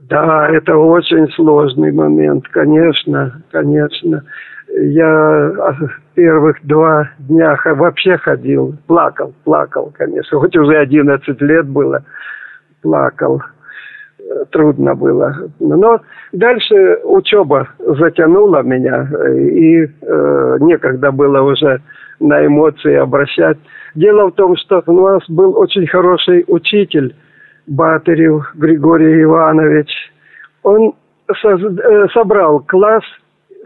Да, 0.09 0.49
это 0.49 0.75
очень 0.75 1.31
сложный 1.33 1.91
момент, 1.91 2.47
конечно, 2.49 3.41
конечно. 3.51 4.23
Я 4.69 5.07
а, 5.07 5.75
первых 6.15 6.57
два 6.63 7.09
дня 7.19 7.57
вообще 7.65 8.17
ходил, 8.17 8.75
плакал, 8.87 9.33
плакал, 9.43 9.93
конечно. 9.97 10.39
Хоть 10.39 10.55
уже 10.55 10.77
11 10.77 11.41
лет 11.41 11.67
было, 11.67 12.03
плакал. 12.81 13.41
Трудно 14.51 14.95
было. 14.95 15.35
Но 15.59 15.99
дальше 16.33 16.99
учеба 17.03 17.69
затянула 17.79 18.61
меня, 18.61 19.07
и 19.33 19.85
э, 19.85 20.57
некогда 20.59 21.11
было 21.11 21.41
уже 21.41 21.81
на 22.19 22.45
эмоции 22.45 22.95
обращать. 22.95 23.57
Дело 23.95 24.27
в 24.27 24.33
том, 24.33 24.55
что 24.57 24.83
у 24.85 25.07
нас 25.07 25.23
был 25.29 25.57
очень 25.57 25.87
хороший 25.87 26.43
учитель 26.47 27.15
Батырев 27.67 28.51
Григорий 28.55 29.23
Иванович, 29.23 29.89
он 30.63 30.93
э, 31.29 32.07
собрал 32.13 32.59
класс 32.61 33.03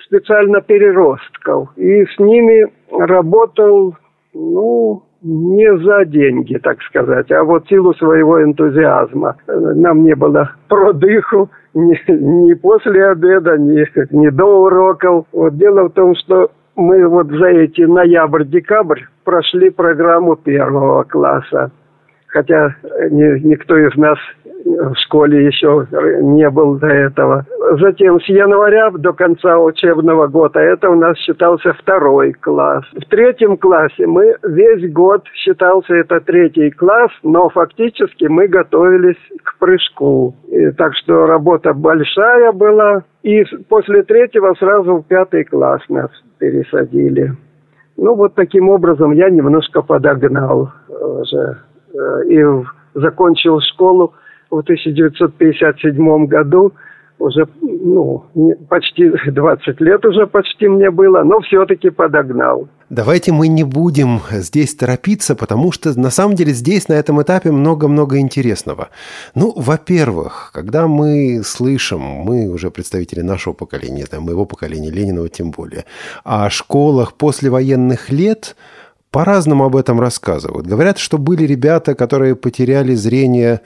специально 0.06 0.62
переростков 0.62 1.70
и 1.76 2.06
с 2.06 2.20
ними 2.20 2.72
работал, 2.92 3.96
ну, 4.34 5.04
не 5.24 5.78
за 5.78 6.06
деньги, 6.06 6.58
так 6.58 6.82
сказать, 6.84 7.32
а 7.32 7.44
вот 7.44 7.68
силу 7.68 7.94
своего 7.94 8.44
энтузиазма. 8.44 9.36
Нам 9.48 10.04
не 10.04 10.16
было 10.16 10.52
продыху 10.68 11.50
ни, 11.74 12.12
ни 12.12 12.54
после 12.54 13.08
обеда, 13.08 13.58
ни, 13.58 13.86
ни 14.12 14.30
до 14.30 14.46
уроков. 14.46 15.26
Вот 15.32 15.58
дело 15.58 15.90
в 15.90 15.94
том, 15.94 16.16
что 16.16 16.52
мы 16.76 17.08
вот 17.08 17.28
за 17.30 17.48
эти 17.48 17.82
ноябрь-декабрь 17.82 19.02
прошли 19.24 19.70
программу 19.70 20.36
первого 20.36 21.04
класса. 21.04 21.72
Хотя 22.28 22.76
ни, 23.10 23.40
никто 23.48 23.78
из 23.78 23.96
нас 23.98 24.18
в 24.66 24.96
школе 24.96 25.46
еще 25.46 25.88
не 26.22 26.50
был 26.50 26.76
до 26.76 26.88
этого. 26.88 27.46
Затем 27.80 28.20
с 28.20 28.26
января 28.26 28.92
до 28.92 29.14
конца 29.14 29.58
учебного 29.60 30.28
года 30.28 30.60
это 30.60 30.90
у 30.90 30.96
нас 30.96 31.18
считался 31.18 31.74
второй 31.74 32.34
класс. 32.34 32.84
В 32.94 33.06
третьем 33.10 33.58
классе 33.58 34.06
мы 34.06 34.36
весь 34.44 34.92
год 34.92 35.26
считался 35.34 35.96
это 35.96 36.20
третий 36.22 36.72
класс, 36.72 37.12
но 37.24 37.50
фактически 37.50 38.26
мы 38.26 38.48
готовились 38.48 39.20
к 39.44 39.58
прыжку. 39.60 40.36
И, 40.48 40.72
так 40.72 40.94
что 40.96 41.26
работа 41.26 41.74
большая 41.74 42.52
была. 42.52 43.04
И 43.24 43.44
после 43.70 44.04
третьего 44.04 44.54
сразу 44.56 44.98
в 44.98 45.04
пятый 45.04 45.44
класс 45.44 45.82
нас 45.90 46.10
пересадили. 46.40 47.34
Ну, 47.98 48.16
вот 48.16 48.34
таким 48.34 48.70
образом 48.70 49.12
я 49.12 49.30
немножко 49.30 49.82
подогнал 49.82 50.72
уже. 50.90 51.58
Э, 51.94 52.24
и 52.28 52.44
закончил 52.96 53.60
школу 53.62 54.14
в 54.52 54.60
1957 54.60 56.26
году 56.28 56.74
уже 57.22 57.48
ну, 57.62 58.26
почти 58.68 59.12
20 59.28 59.82
лет 59.82 60.06
уже 60.06 60.28
почти 60.28 60.68
мне 60.68 60.90
было, 60.90 61.24
но 61.24 61.40
все-таки 61.42 61.90
подогнал. 61.90 62.68
Давайте 62.90 63.32
мы 63.32 63.48
не 63.48 63.64
будем 63.64 64.20
здесь 64.32 64.76
торопиться, 64.76 65.36
потому 65.36 65.72
что 65.72 65.98
на 65.98 66.10
самом 66.10 66.36
деле 66.36 66.52
здесь 66.52 66.90
на 66.90 66.94
этом 66.94 67.22
этапе 67.22 67.52
много-много 67.52 68.20
интересного. 68.20 68.90
Ну, 69.34 69.54
во-первых, 69.56 70.52
когда 70.54 70.88
мы 70.88 71.42
слышим, 71.44 72.02
мы 72.02 72.50
уже 72.50 72.70
представители 72.70 73.22
нашего 73.22 73.54
поколения, 73.54 74.06
там, 74.08 74.24
моего 74.24 74.46
поколения, 74.46 74.92
Ленинова 74.92 75.30
тем 75.30 75.52
более, 75.52 75.86
о 76.24 76.50
школах 76.50 77.14
послевоенных 77.14 78.12
лет– 78.12 78.56
по-разному 79.12 79.66
об 79.66 79.76
этом 79.76 80.00
рассказывают. 80.00 80.66
Говорят, 80.66 80.98
что 80.98 81.18
были 81.18 81.44
ребята, 81.44 81.96
которые 81.96 82.36
потеряли 82.36 82.94
зрение 82.96 83.60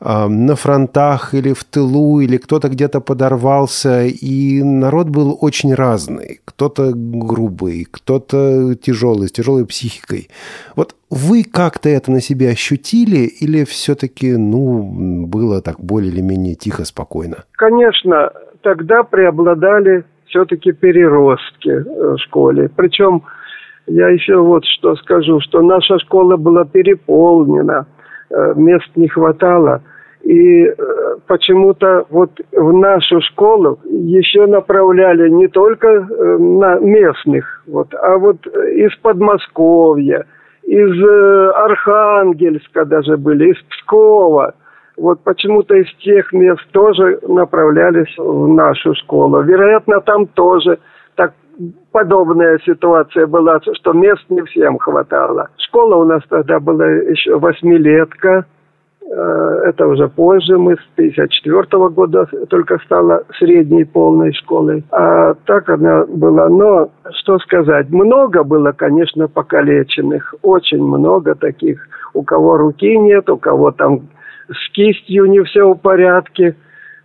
э, 0.00 0.28
на 0.28 0.54
фронтах 0.54 1.34
или 1.34 1.52
в 1.52 1.64
тылу, 1.64 2.20
или 2.20 2.36
кто-то 2.36 2.68
где-то 2.68 3.00
подорвался, 3.00 4.04
и 4.04 4.62
народ 4.62 5.08
был 5.08 5.36
очень 5.40 5.74
разный. 5.74 6.40
Кто-то 6.44 6.92
грубый, 6.94 7.86
кто-то 7.90 8.76
тяжелый, 8.76 9.26
с 9.26 9.32
тяжелой 9.32 9.66
психикой. 9.66 10.28
Вот 10.76 10.94
вы 11.10 11.42
как-то 11.42 11.88
это 11.88 12.12
на 12.12 12.20
себе 12.20 12.50
ощутили, 12.50 13.26
или 13.40 13.64
все-таки, 13.64 14.36
ну, 14.36 15.26
было 15.26 15.60
так 15.60 15.80
более 15.80 16.12
или 16.12 16.20
менее 16.20 16.54
тихо, 16.54 16.84
спокойно? 16.84 17.44
Конечно, 17.56 18.30
тогда 18.62 19.02
преобладали 19.02 20.04
все-таки 20.26 20.72
переростки 20.72 21.70
в 21.70 22.18
школе. 22.18 22.70
Причем 22.74 23.24
я 23.92 24.08
еще 24.08 24.36
вот 24.36 24.64
что 24.64 24.96
скажу, 24.96 25.40
что 25.40 25.60
наша 25.60 25.98
школа 25.98 26.36
была 26.36 26.64
переполнена, 26.64 27.86
э, 28.30 28.54
мест 28.56 28.88
не 28.96 29.08
хватало. 29.08 29.82
И 30.22 30.64
э, 30.64 30.74
почему-то 31.26 32.06
вот 32.08 32.30
в 32.52 32.72
нашу 32.72 33.20
школу 33.20 33.80
еще 33.84 34.46
направляли 34.46 35.28
не 35.28 35.48
только 35.48 35.88
э, 35.88 36.38
на 36.38 36.78
местных, 36.78 37.62
вот, 37.66 37.88
а 37.94 38.16
вот 38.16 38.46
из 38.46 38.96
Подмосковья, 39.02 40.24
из 40.62 41.04
Архангельска 41.54 42.84
даже 42.86 43.16
были, 43.16 43.50
из 43.50 43.60
Пскова. 43.64 44.54
Вот 44.96 45.22
почему-то 45.24 45.74
из 45.74 45.92
тех 45.96 46.32
мест 46.32 46.62
тоже 46.70 47.18
направлялись 47.26 48.16
в 48.16 48.46
нашу 48.48 48.94
школу. 48.94 49.42
Вероятно, 49.42 50.00
там 50.00 50.26
тоже 50.26 50.78
подобная 51.92 52.58
ситуация 52.64 53.26
была, 53.26 53.60
что 53.60 53.92
мест 53.92 54.24
не 54.28 54.42
всем 54.42 54.78
хватало. 54.78 55.48
Школа 55.58 55.96
у 55.96 56.04
нас 56.04 56.22
тогда 56.28 56.60
была 56.60 56.86
еще 56.86 57.38
восьмилетка. 57.38 58.46
Э, 59.04 59.60
это 59.66 59.86
уже 59.86 60.08
позже, 60.08 60.58
мы 60.58 60.76
с 60.76 60.84
54 60.96 61.88
года 61.90 62.26
только 62.48 62.78
стала 62.78 63.24
средней 63.38 63.84
полной 63.84 64.32
школой. 64.32 64.84
А 64.90 65.34
так 65.46 65.68
она 65.68 66.04
была. 66.06 66.48
Но, 66.48 66.90
что 67.20 67.38
сказать, 67.38 67.90
много 67.90 68.42
было, 68.42 68.72
конечно, 68.72 69.28
покалеченных. 69.28 70.34
Очень 70.42 70.82
много 70.82 71.34
таких, 71.34 71.86
у 72.14 72.22
кого 72.22 72.56
руки 72.56 72.96
нет, 72.96 73.28
у 73.28 73.36
кого 73.36 73.70
там 73.70 74.08
с 74.48 74.72
кистью 74.72 75.26
не 75.26 75.42
все 75.42 75.72
в 75.72 75.78
порядке– 75.78 76.56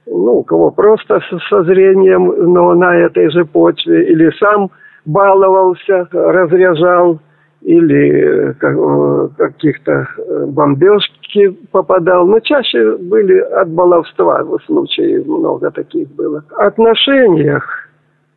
ну, 0.10 0.40
у 0.40 0.44
кого 0.44 0.72
просто 0.72 1.20
со 1.50 1.64
зрением, 1.64 2.54
но 2.54 2.74
на 2.74 2.96
этой 2.96 3.30
же 3.32 3.46
почве, 3.46 4.12
или 4.12 4.32
сам 4.40 4.72
баловался, 5.06 6.08
разряжал, 6.12 7.20
или 7.62 8.52
э, 8.52 9.28
каких-то 9.38 10.08
э, 10.18 10.46
бомбежки 10.48 11.50
попадал. 11.72 12.28
Но 12.28 12.40
чаще 12.40 12.98
были 12.98 13.40
от 13.40 13.70
баловства 13.70 14.44
в 14.44 14.60
случае, 14.66 15.24
много 15.24 15.72
таких 15.72 16.10
было. 16.16 16.44
отношениях, 16.58 17.64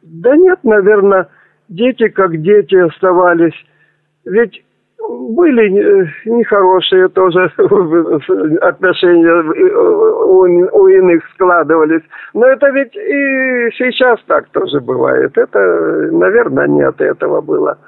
да 0.03 0.37
нет, 0.37 0.59
наверное, 0.65 1.29
дети 1.69 2.09
как 2.09 2.41
дети 2.41 2.75
оставались. 2.75 3.55
Ведь 4.25 4.65
были 5.09 5.65
э, 5.71 6.07
нехорошие 6.27 7.09
тоже 7.09 7.45
отношения 8.61 9.43
у, 10.25 10.43
у 10.83 10.89
иных 10.89 11.23
складывались. 11.35 12.03
Но 12.35 12.47
это 12.47 12.69
ведь 12.71 12.95
и 12.95 13.71
сейчас 13.79 14.21
так 14.27 14.49
тоже 14.51 14.81
бывает. 14.81 15.37
Это, 15.37 15.59
наверное, 16.13 16.69
не 16.69 16.83
от 16.83 17.01
этого 17.01 17.41
было. 17.41 17.79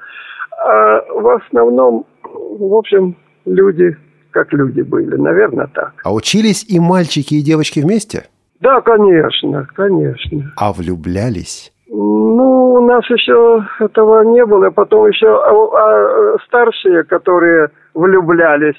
А 0.65 1.01
в 1.09 1.27
основном, 1.27 2.05
в 2.23 2.73
общем, 2.73 3.15
люди 3.45 3.95
как 4.33 4.51
люди 4.51 4.81
были. 4.81 5.15
Наверное, 5.15 5.67
так. 5.67 5.93
А 6.03 6.13
учились 6.13 6.65
и 6.67 6.79
мальчики, 6.79 7.35
и 7.35 7.41
девочки 7.41 7.79
вместе? 7.79 8.25
Да, 8.59 8.81
конечно, 8.81 9.67
конечно. 9.75 10.51
А 10.57 10.73
влюблялись? 10.73 11.72
Ну, 11.95 12.73
у 12.73 12.81
нас 12.87 13.07
еще 13.07 13.63
этого 13.79 14.23
не 14.23 14.43
было. 14.47 14.71
Потом 14.71 15.05
еще 15.05 15.27
а, 15.27 15.51
а 15.51 16.37
старшие, 16.47 17.03
которые 17.03 17.69
влюблялись, 17.93 18.77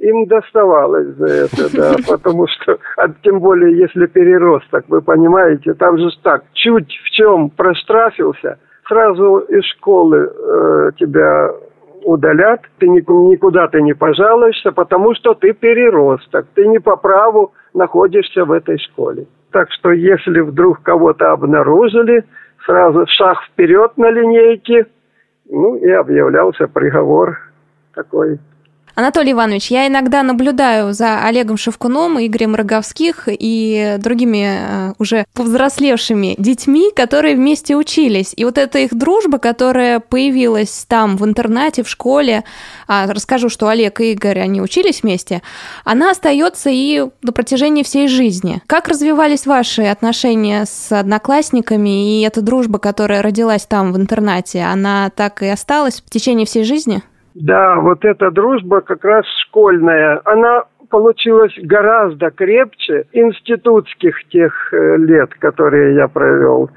им 0.00 0.26
доставалось 0.26 1.08
за 1.16 1.26
это, 1.26 1.76
да, 1.76 1.94
потому 2.08 2.46
что, 2.46 2.78
а 2.96 3.08
тем 3.22 3.40
более, 3.40 3.76
если 3.76 4.06
переросток, 4.06 4.86
вы 4.88 5.02
понимаете, 5.02 5.74
там 5.74 5.98
же 5.98 6.08
так, 6.22 6.44
чуть 6.54 6.90
в 7.04 7.10
чем 7.10 7.50
проштрафился, 7.50 8.58
сразу 8.88 9.40
из 9.40 9.64
школы 9.76 10.32
э, 10.32 10.90
тебя 10.96 11.50
удалят, 12.02 12.62
ты 12.78 12.88
никуда 12.88 13.68
ты 13.68 13.82
не 13.82 13.92
пожалуешься, 13.92 14.72
потому 14.72 15.14
что 15.14 15.34
ты 15.34 15.52
переросток, 15.52 16.46
ты 16.54 16.66
не 16.66 16.78
по 16.78 16.96
праву 16.96 17.52
находишься 17.74 18.46
в 18.46 18.52
этой 18.52 18.78
школе. 18.78 19.26
Так 19.52 19.70
что 19.70 19.92
если 19.92 20.40
вдруг 20.40 20.82
кого-то 20.82 21.30
обнаружили, 21.30 22.24
сразу 22.64 23.06
шаг 23.06 23.38
вперед 23.44 23.96
на 23.96 24.10
линейке, 24.10 24.86
ну 25.48 25.76
и 25.76 25.90
объявлялся 25.90 26.66
приговор 26.66 27.38
такой 27.94 28.38
Анатолий 28.94 29.32
Иванович, 29.32 29.72
я 29.72 29.88
иногда 29.88 30.22
наблюдаю 30.22 30.92
за 30.92 31.24
Олегом 31.24 31.56
Шевкуном, 31.56 32.24
Игорем 32.24 32.54
Роговских 32.54 33.24
и 33.26 33.96
другими 33.98 34.46
э, 34.46 34.92
уже 34.98 35.24
повзрослевшими 35.34 36.36
детьми, 36.38 36.92
которые 36.94 37.34
вместе 37.34 37.74
учились. 37.74 38.32
И 38.36 38.44
вот 38.44 38.56
эта 38.56 38.78
их 38.78 38.94
дружба, 38.94 39.38
которая 39.38 39.98
появилась 39.98 40.86
там 40.88 41.16
в 41.16 41.24
интернате, 41.24 41.82
в 41.82 41.88
школе, 41.88 42.44
а, 42.86 43.08
расскажу, 43.08 43.48
что 43.48 43.66
Олег 43.66 44.00
и 44.00 44.12
Игорь, 44.12 44.38
они 44.38 44.62
учились 44.62 45.02
вместе, 45.02 45.42
она 45.84 46.12
остается 46.12 46.70
и 46.70 47.04
на 47.22 47.32
протяжении 47.32 47.82
всей 47.82 48.06
жизни. 48.06 48.62
Как 48.68 48.86
развивались 48.86 49.44
ваши 49.44 49.82
отношения 49.82 50.66
с 50.66 50.92
одноклассниками, 50.92 52.20
и 52.20 52.22
эта 52.22 52.42
дружба, 52.42 52.78
которая 52.78 53.22
родилась 53.22 53.66
там 53.66 53.92
в 53.92 53.96
интернате, 53.96 54.62
она 54.62 55.10
так 55.10 55.42
и 55.42 55.48
осталась 55.48 56.00
в 56.00 56.10
течение 56.10 56.46
всей 56.46 56.62
жизни? 56.62 57.02
Да, 57.34 57.80
вот 57.80 58.04
эта 58.04 58.30
дружба 58.30 58.80
как 58.80 59.04
раз 59.04 59.24
школьная, 59.46 60.20
она 60.24 60.64
получилась 60.88 61.52
гораздо 61.62 62.30
крепче 62.30 63.06
институтских 63.12 64.16
тех 64.28 64.52
э, 64.72 64.96
лет, 64.98 65.34
которые 65.40 65.96
я 65.96 66.06
провел. 66.06 66.70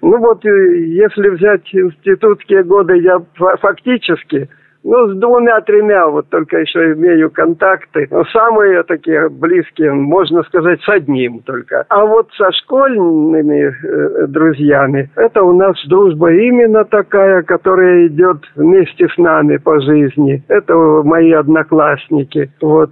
Ну 0.00 0.18
вот, 0.18 0.44
если 0.44 1.30
взять 1.30 1.62
институтские 1.74 2.62
годы, 2.62 2.98
я 2.98 3.20
фактически 3.60 4.48
Ну, 4.84 5.08
с 5.08 5.16
двумя-тремя 5.16 6.08
вот 6.08 6.28
только 6.28 6.58
еще 6.58 6.92
имею 6.92 7.30
контакты. 7.30 8.06
Но 8.10 8.22
самые 8.26 8.82
такие 8.82 9.30
близкие, 9.30 9.92
можно 9.92 10.42
сказать, 10.42 10.80
с 10.82 10.88
одним 10.90 11.40
только. 11.40 11.86
А 11.88 12.04
вот 12.04 12.28
со 12.36 12.52
школьными 12.52 13.72
э, 13.72 14.26
друзьями, 14.26 15.10
это 15.16 15.42
у 15.42 15.54
нас 15.54 15.74
дружба 15.86 16.32
именно 16.34 16.84
такая, 16.84 17.42
которая 17.42 18.08
идет 18.08 18.44
вместе 18.56 19.08
с 19.08 19.16
нами 19.16 19.56
по 19.56 19.80
жизни. 19.80 20.44
Это 20.48 20.74
мои 20.74 21.32
одноклассники. 21.32 22.52
Вот 22.60 22.90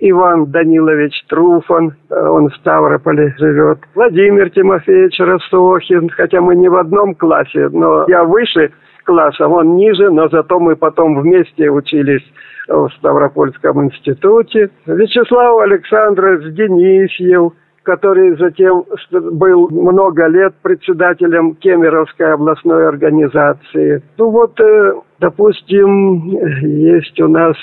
Иван 0.00 0.46
Данилович 0.46 1.26
Труфан, 1.28 1.92
э, 2.08 2.26
он 2.26 2.48
в 2.48 2.56
Ставрополе 2.56 3.34
живет. 3.38 3.80
Владимир 3.94 4.48
Тимофеевич 4.48 5.20
Ростохин, 5.20 6.08
хотя 6.08 6.40
мы 6.40 6.56
не 6.56 6.70
в 6.70 6.76
одном 6.76 7.14
классе, 7.14 7.68
но 7.70 8.06
я 8.08 8.24
выше 8.24 8.72
класса, 9.08 9.48
он 9.48 9.76
ниже, 9.76 10.10
но 10.10 10.28
зато 10.28 10.60
мы 10.60 10.76
потом 10.76 11.18
вместе 11.18 11.70
учились 11.70 12.22
в 12.68 12.90
Ставропольском 12.98 13.86
институте. 13.86 14.68
Вячеслав 14.84 15.62
Александрович 15.62 16.54
Денисьев, 16.54 17.52
который 17.84 18.36
затем 18.36 18.84
был 19.10 19.70
много 19.70 20.26
лет 20.26 20.52
председателем 20.60 21.54
Кемеровской 21.54 22.34
областной 22.34 22.86
организации. 22.86 24.02
Ну 24.18 24.30
вот, 24.30 24.60
э, 24.60 24.92
допустим, 25.20 26.28
есть 26.60 27.18
у 27.18 27.28
нас 27.28 27.56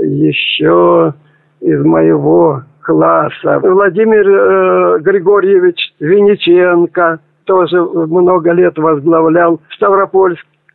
еще 0.00 1.12
из 1.60 1.84
моего 1.84 2.62
класса 2.80 3.60
Владимир 3.62 4.26
э, 4.26 4.98
Григорьевич 5.00 5.76
Винниченко, 6.00 7.20
тоже 7.44 7.82
много 7.82 8.52
лет 8.52 8.78
возглавлял 8.78 9.60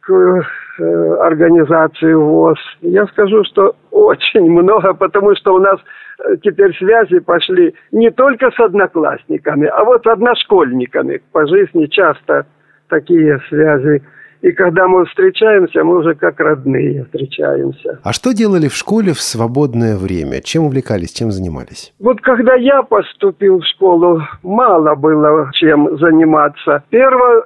Ставропольск 0.06 0.50
э, 0.80 1.16
организацию 1.22 2.22
ВОЗ. 2.22 2.60
Я 2.82 3.06
скажу, 3.08 3.44
что 3.46 3.76
очень 3.92 4.50
много, 4.50 4.94
потому 4.94 5.36
что 5.36 5.56
у 5.56 5.60
нас 5.60 5.80
э, 6.20 6.38
теперь 6.44 6.76
связи 6.78 7.20
пошли 7.20 7.74
не 7.92 8.12
только 8.12 8.52
с 8.52 8.60
одноклассниками, 8.60 9.68
а 9.68 9.84
вот 9.84 10.06
одношкольниками. 10.08 11.22
По 11.32 11.48
жизни 11.48 11.86
часто 11.88 12.46
такие 12.90 13.40
связи 13.50 14.04
и 14.42 14.52
когда 14.52 14.88
мы 14.88 15.06
встречаемся, 15.06 15.84
мы 15.84 15.98
уже 15.98 16.16
как 16.16 16.40
родные 16.40 17.06
встречаемся. 17.06 18.00
А 18.04 18.14
что 18.14 18.32
делали 18.34 18.68
в 18.68 18.76
школе 18.76 19.14
в 19.14 19.22
свободное 19.22 19.98
время? 19.98 20.42
Чем 20.42 20.66
увлекались, 20.66 21.14
чем 21.14 21.32
занимались? 21.32 21.94
Вот 22.00 22.22
когда 22.22 22.56
я 22.56 22.84
поступил 22.84 23.60
в 23.60 23.66
школу, 23.66 24.22
мало 24.44 24.96
было 24.96 25.50
чем 25.54 25.98
заниматься. 25.98 26.84
Первое 26.90 27.44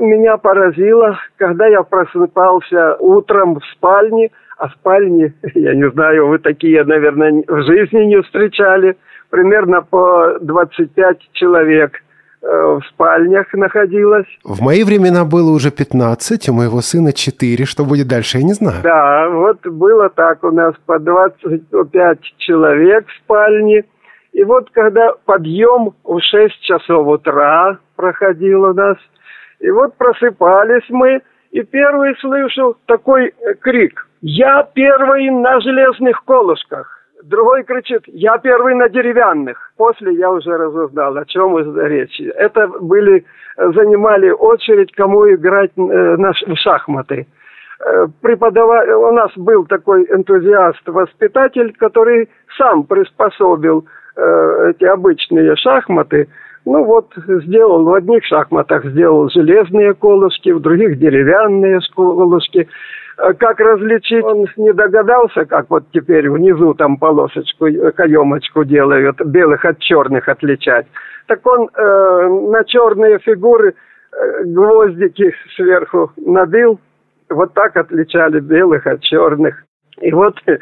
меня 0.00 0.36
поразило, 0.36 1.18
когда 1.36 1.66
я 1.66 1.82
просыпался 1.82 2.96
утром 2.98 3.60
в 3.60 3.64
спальне, 3.76 4.30
а 4.58 4.68
в 4.68 4.72
спальне, 4.72 5.34
я 5.54 5.74
не 5.74 5.90
знаю, 5.90 6.28
вы 6.28 6.38
такие, 6.38 6.84
наверное, 6.84 7.44
в 7.46 7.62
жизни 7.62 8.04
не 8.04 8.22
встречали, 8.22 8.96
примерно 9.30 9.82
по 9.82 10.38
25 10.40 11.18
человек– 11.32 11.92
в 12.42 12.82
спальнях 12.88 13.52
находилась. 13.52 14.26
В 14.44 14.62
мои 14.62 14.82
времена 14.82 15.24
было 15.24 15.50
уже 15.50 15.70
15, 15.70 16.48
у 16.48 16.54
моего 16.54 16.80
сына 16.80 17.12
4. 17.12 17.64
Что 17.66 17.84
будет 17.84 18.08
дальше, 18.08 18.38
я 18.38 18.44
не 18.44 18.54
знаю. 18.54 18.82
Да, 18.82 19.28
вот 19.28 19.66
было 19.66 20.08
так 20.08 20.42
у 20.44 20.50
нас 20.50 20.74
по 20.86 20.98
25 20.98 22.18
человек 22.38 23.06
в 23.06 23.24
спальне. 23.24 23.84
И 24.32 24.44
вот 24.44 24.70
когда 24.70 25.12
подъем 25.24 25.92
в 26.04 26.20
6 26.20 26.60
часов 26.62 27.06
утра 27.06 27.78
проходил 27.96 28.62
у 28.62 28.72
нас, 28.72 28.96
и 29.58 29.70
вот 29.70 29.96
просыпались 29.96 30.88
мы, 30.88 31.20
и 31.50 31.62
первый 31.62 32.16
слышу 32.20 32.76
такой 32.86 33.34
крик. 33.60 34.06
«Я 34.22 34.62
первый 34.74 35.30
на 35.30 35.60
железных 35.60 36.24
колышках!» 36.24 36.99
Другой 37.22 37.64
кричит, 37.64 38.02
я 38.06 38.38
первый 38.38 38.74
на 38.74 38.88
деревянных. 38.88 39.72
После 39.76 40.14
я 40.14 40.30
уже 40.30 40.56
разузнал, 40.56 41.16
о 41.16 41.24
чем 41.24 41.56
речь. 41.86 42.20
Это 42.20 42.66
были, 42.68 43.24
занимали 43.56 44.30
очередь, 44.30 44.92
кому 44.92 45.28
играть 45.30 45.72
э, 45.76 46.16
в 46.16 46.56
шахматы. 46.56 47.26
Э, 47.84 48.06
преподава... 48.22 48.84
У 48.96 49.12
нас 49.12 49.32
был 49.36 49.66
такой 49.66 50.04
энтузиаст-воспитатель, 50.04 51.74
который 51.78 52.30
сам 52.56 52.84
приспособил 52.84 53.86
э, 54.16 54.70
эти 54.70 54.84
обычные 54.84 55.56
шахматы. 55.56 56.28
Ну 56.66 56.84
вот, 56.84 57.12
сделал 57.16 57.84
в 57.84 57.94
одних 57.94 58.24
шахматах 58.24 58.84
сделал 58.84 59.30
железные 59.30 59.94
колышки, 59.94 60.50
в 60.50 60.60
других 60.60 60.98
деревянные 60.98 61.80
колышки. 61.94 62.68
Э, 63.16 63.32
как 63.32 63.60
различить, 63.60 64.22
он 64.22 64.46
не 64.56 64.72
догадался, 64.72 65.46
как 65.46 65.70
вот 65.70 65.84
теперь 65.92 66.28
внизу 66.28 66.74
там 66.74 66.98
полосочку, 66.98 67.66
э, 67.66 67.92
каемочку 67.92 68.64
делают, 68.64 69.20
белых 69.24 69.64
от 69.64 69.78
черных 69.78 70.28
отличать. 70.28 70.86
Так 71.28 71.46
он 71.46 71.70
э, 71.74 72.28
на 72.50 72.62
черные 72.64 73.18
фигуры 73.20 73.74
э, 74.12 74.44
гвоздики 74.44 75.32
сверху 75.56 76.12
набил, 76.18 76.78
вот 77.30 77.54
так 77.54 77.76
отличали 77.76 78.40
белых 78.40 78.86
от 78.86 79.00
черных. 79.00 79.64
И 80.02 80.12
вот 80.12 80.36
э, 80.46 80.58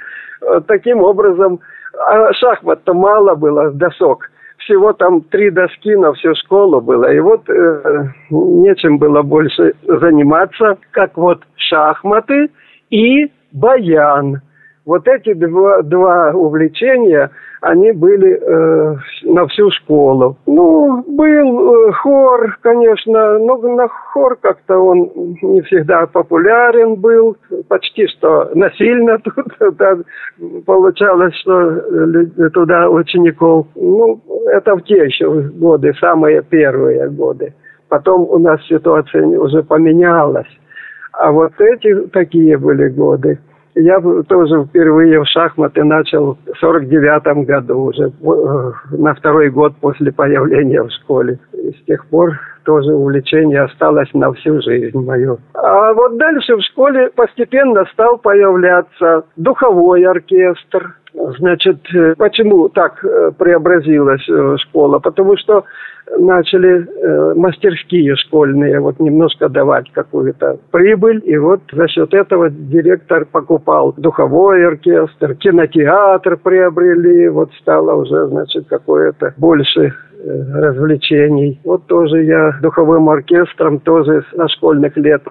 таким 0.69 1.01
образом, 1.01 1.59
а 1.99 2.33
шахмат-то 2.35 2.95
мало 2.95 3.35
было, 3.35 3.73
досок– 3.73 4.31
всего 4.59 4.93
там 4.93 5.23
три 5.23 5.51
доски 5.51 5.95
на 5.95 6.13
всю 6.13 6.35
школу 6.35 6.81
было. 6.81 7.13
И 7.13 7.21
вот 7.21 7.49
э, 7.49 8.09
нечем 8.31 8.99
было 8.99 9.23
больше 9.23 9.75
заниматься, 9.87 10.79
как 10.91 11.17
вот 11.17 11.43
шахматы 11.57 12.51
и 12.91 13.31
баян. 13.53 14.41
Вот 14.89 15.07
эти 15.07 15.35
два, 15.35 15.83
два 15.83 16.31
увлечения, 16.31 17.31
они 17.61 17.93
были 17.93 18.41
э, 18.41 18.97
на 19.25 19.47
всю 19.49 19.71
школу. 19.73 20.39
Ну, 20.47 21.05
был 21.07 21.89
э, 21.89 21.93
хор, 21.93 22.57
конечно, 22.63 23.39
но 23.39 23.59
на 23.59 23.87
хор 23.87 24.39
как-то 24.41 24.79
он 24.79 25.37
не 25.43 25.61
всегда 25.61 26.07
популярен 26.07 26.95
был, 26.95 27.37
почти 27.69 28.07
что 28.07 28.51
насильно 28.55 29.19
тут 29.25 29.77
да, 29.77 29.99
получалось, 30.65 31.35
что 31.35 32.49
туда 32.55 32.89
учеников. 32.89 33.67
Ну, 33.75 34.23
это 34.51 34.75
в 34.75 34.81
те 34.85 35.05
еще 35.05 35.29
годы, 35.29 35.93
самые 36.01 36.41
первые 36.41 37.11
годы. 37.11 37.53
Потом 37.91 38.23
у 38.23 38.39
нас 38.39 38.59
ситуация 38.67 39.27
уже 39.27 39.63
поменялась. 39.63 40.49
А 41.13 41.31
вот 41.31 41.53
эти 41.61 42.07
такие 42.07 42.57
были 42.57 42.89
годы. 42.89 43.39
Я 43.81 44.01
тоже 44.29 44.65
впервые 44.65 45.21
в 45.21 45.27
шахматы 45.29 45.85
начал 45.85 46.37
в 46.47 46.59
49 46.59 47.47
году, 47.47 47.79
уже 47.79 48.09
э, 48.09 48.73
на 48.91 49.15
второй 49.15 49.51
год 49.51 49.77
после 49.81 50.11
появления 50.11 50.83
в 50.83 50.91
школе. 50.91 51.39
И 51.53 51.71
с 51.71 51.85
тех 51.85 52.05
пор 52.07 52.41
тоже 52.65 52.93
увлечение 52.93 53.63
осталось 53.63 54.13
на 54.15 54.33
всю 54.33 54.61
жизнь 54.63 54.99
мою. 54.99 55.39
А 55.55 55.93
вот 55.93 56.19
дальше 56.19 56.57
в 56.57 56.61
школе 56.63 57.11
постепенно 57.15 57.85
стал 57.93 58.19
появляться 58.19 59.25
духовой 59.37 60.05
оркестр, 60.05 60.97
Значит, 61.15 61.79
э, 61.95 62.15
почему 62.17 62.69
так 62.69 63.03
э, 63.05 63.33
преобразилась 63.39 64.23
школа? 64.61 64.99
Потому 64.99 65.37
что 65.37 65.65
начали 66.17 66.87
э, 66.87 67.35
мастерские 67.35 68.17
школьные 68.17 68.81
вот 68.81 68.99
немножко 69.01 69.49
давать 69.49 69.91
какую-то 69.93 70.59
прибыль. 70.71 71.23
И 71.25 71.37
вот 71.37 71.61
за 71.73 71.89
счет 71.89 72.15
этого 72.15 72.51
директор 72.51 73.25
покупал 73.25 73.95
духовой 73.97 74.67
оркестр, 74.67 75.35
кинотеатр 75.35 76.37
приобрели. 76.37 77.29
Вот 77.29 77.53
стало 77.61 77.95
уже, 77.95 78.27
значит, 78.29 78.67
какое-то 78.69 79.35
больше 79.37 79.81
э, 79.81 80.61
развлечений. 80.61 81.61
Вот 81.65 81.87
тоже 81.87 82.25
я 82.25 82.59
духовым 82.63 83.09
оркестром 83.09 83.81
тоже 83.81 84.25
со 84.35 84.49
школьных 84.49 84.97
лет 84.97 85.23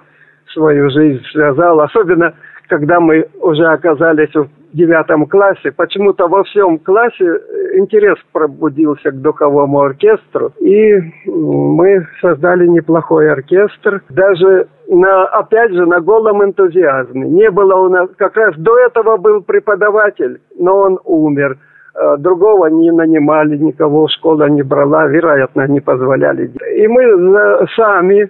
свою 0.54 0.90
жизнь 0.90 1.24
связал. 1.32 1.82
Особенно, 1.82 2.34
когда 2.68 3.00
мы 3.00 3.28
уже 3.40 3.66
оказались 3.66 4.34
в 4.34 4.48
девятом 4.74 5.26
классе, 5.26 5.72
почему-то 5.72 6.28
во 6.28 6.44
всем 6.44 6.80
классе 6.80 7.26
интерес 7.74 8.18
пробудился 8.32 9.12
к 9.12 9.22
духовому 9.22 9.82
оркестру, 9.82 10.52
и 10.60 10.96
мы 11.26 12.08
создали 12.22 12.68
неплохой 12.68 13.32
оркестр, 13.32 14.02
даже 14.10 14.68
на, 14.88 15.26
опять 15.26 15.72
же, 15.74 15.86
на 15.86 16.00
голом 16.00 16.44
энтузиазме. 16.44 17.28
Не 17.28 17.52
было 17.52 17.76
у 17.76 17.90
нас, 17.90 18.10
как 18.18 18.36
раз 18.36 18.56
до 18.58 18.78
этого 18.80 19.18
был 19.18 19.42
преподаватель, 19.42 20.40
но 20.58 20.78
он 20.78 21.00
умер. 21.04 21.58
Э, 21.96 22.18
другого 22.18 22.68
не 22.68 22.92
нанимали, 22.92 23.58
никого 23.58 24.08
школа 24.08 24.50
не 24.50 24.62
брала, 24.62 25.08
вероятно, 25.08 25.68
не 25.68 25.82
позволяли. 25.82 26.52
И 26.76 26.88
мы 26.88 27.68
сами 27.76 28.30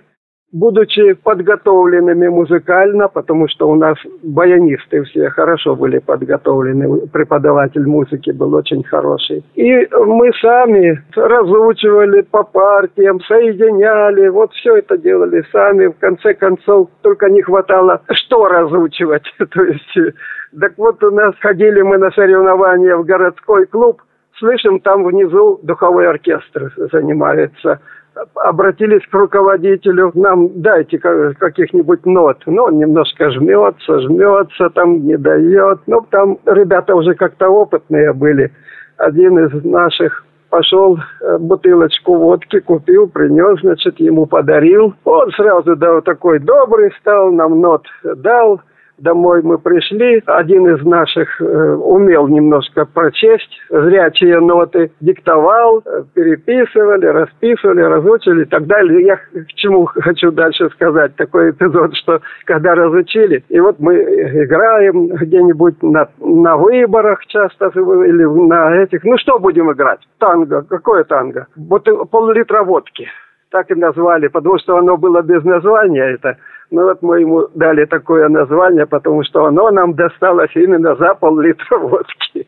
будучи 0.53 1.13
подготовленными 1.13 2.27
музыкально, 2.27 3.07
потому 3.10 3.47
что 3.49 3.69
у 3.69 3.75
нас 3.75 3.97
баянисты 4.23 5.03
все 5.03 5.29
хорошо 5.29 5.75
были 5.75 5.99
подготовлены, 5.99 7.07
преподаватель 7.07 7.86
музыки 7.86 8.31
был 8.31 8.53
очень 8.53 8.83
хороший. 8.83 9.43
И 9.55 9.88
мы 9.91 10.31
сами 10.41 11.03
разучивали 11.15 12.21
по 12.21 12.43
партиям, 12.43 13.19
соединяли, 13.21 14.29
вот 14.29 14.53
все 14.53 14.77
это 14.77 14.97
делали 14.97 15.43
сами. 15.51 15.88
В 15.88 15.99
конце 15.99 16.33
концов, 16.33 16.89
только 17.01 17.29
не 17.29 17.41
хватало, 17.41 18.01
что 18.12 18.47
разучивать. 18.47 19.23
То 19.38 19.63
есть, 19.63 20.15
так 20.60 20.73
вот 20.77 21.03
у 21.03 21.12
нас 21.12 21.36
ходили 21.41 21.81
мы 21.81 21.97
на 21.97 22.10
соревнования 22.12 22.95
в 22.95 23.03
городской 23.03 23.65
клуб, 23.65 24.01
слышим, 24.39 24.79
там 24.79 25.03
внизу 25.03 25.60
духовой 25.62 26.07
оркестр 26.07 26.73
занимается– 26.91 27.81
обратились 28.36 29.06
к 29.08 29.13
руководителю, 29.13 30.12
нам 30.15 30.49
дайте 30.62 30.97
каких-нибудь 30.97 32.06
нот. 32.06 32.41
Ну, 32.45 32.63
он 32.63 32.77
немножко 32.77 33.30
жмется, 33.32 33.99
жмется, 34.01 34.69
там 34.69 35.06
не 35.06 35.17
дает. 35.17 35.80
Ну, 35.88 36.06
там 36.10 36.38
ребята 36.45 36.95
уже 36.95 37.15
как-то 37.15 37.49
опытные 37.49 38.13
были. 38.13 38.51
Один 38.97 39.39
из 39.39 39.63
наших 39.63 40.25
пошел 40.49 40.97
э, 40.97 41.38
бутылочку 41.38 42.15
водки, 42.15 42.60
купил, 42.60 43.08
принес, 43.08 43.60
значит, 43.62 43.99
ему 43.99 44.25
подарил. 44.25 44.93
Он 45.03 45.30
сразу 45.32 45.75
да, 45.75 46.01
такой 46.01 46.39
добрый 46.39 46.91
стал, 46.99 47.32
нам 47.32 47.60
нот 47.60 47.86
дал– 48.03 48.62
домой 48.97 49.41
мы 49.43 49.57
пришли, 49.57 50.21
один 50.25 50.67
из 50.67 50.83
наших 50.86 51.41
э, 51.41 51.73
умел 51.75 52.27
немножко 52.27 52.86
прочесть 52.86 53.49
зрячие 53.69 54.39
ноты, 54.39 54.91
диктовал, 55.01 55.81
э, 55.86 56.03
переписывали, 56.13 57.05
расписывали, 57.05 57.81
разучили 57.81 58.43
и 58.43 58.45
так 58.45 58.65
далее. 58.65 59.05
Я 59.05 59.17
к 59.17 59.47
чему 59.55 59.86
хочу 59.86 60.31
дальше 60.31 60.69
сказать, 60.71 61.15
такой 61.15 61.51
эпизод, 61.51 61.95
что 61.95 62.21
когда 62.45 62.75
разучили, 62.75 63.43
и 63.49 63.60
вот 63.60 63.79
мы 63.79 63.95
играем 63.95 65.07
где-нибудь 65.07 65.81
на, 65.83 66.10
на 66.19 66.57
выборах 66.57 67.25
часто 67.27 67.67
или 67.67 68.23
на 68.47 68.83
этих, 68.83 69.03
ну 69.03 69.17
что 69.17 69.39
будем 69.39 69.71
играть? 69.71 69.99
Танго. 70.19 70.63
Какое 70.63 71.03
танго? 71.03 71.47
Вот 71.55 71.88
пол-литра 72.10 72.63
водки. 72.63 73.07
Так 73.49 73.71
и 73.71 73.75
назвали, 73.75 74.27
потому 74.27 74.57
что 74.60 74.77
оно 74.77 74.97
было 74.97 75.21
без 75.21 75.41
названия, 75.45 76.03
это 76.03 76.38
ну 76.69 76.84
вот 76.84 77.01
мы 77.01 77.21
ему 77.21 77.47
дали 77.56 77.86
такое 77.86 78.27
название, 78.30 78.86
потому 78.86 79.23
что 79.23 79.45
оно 79.45 79.71
нам 79.71 79.93
досталось 79.93 80.56
именно 80.56 80.95
за 80.95 81.15
пол-литра 81.15 81.77
водки. 81.77 82.47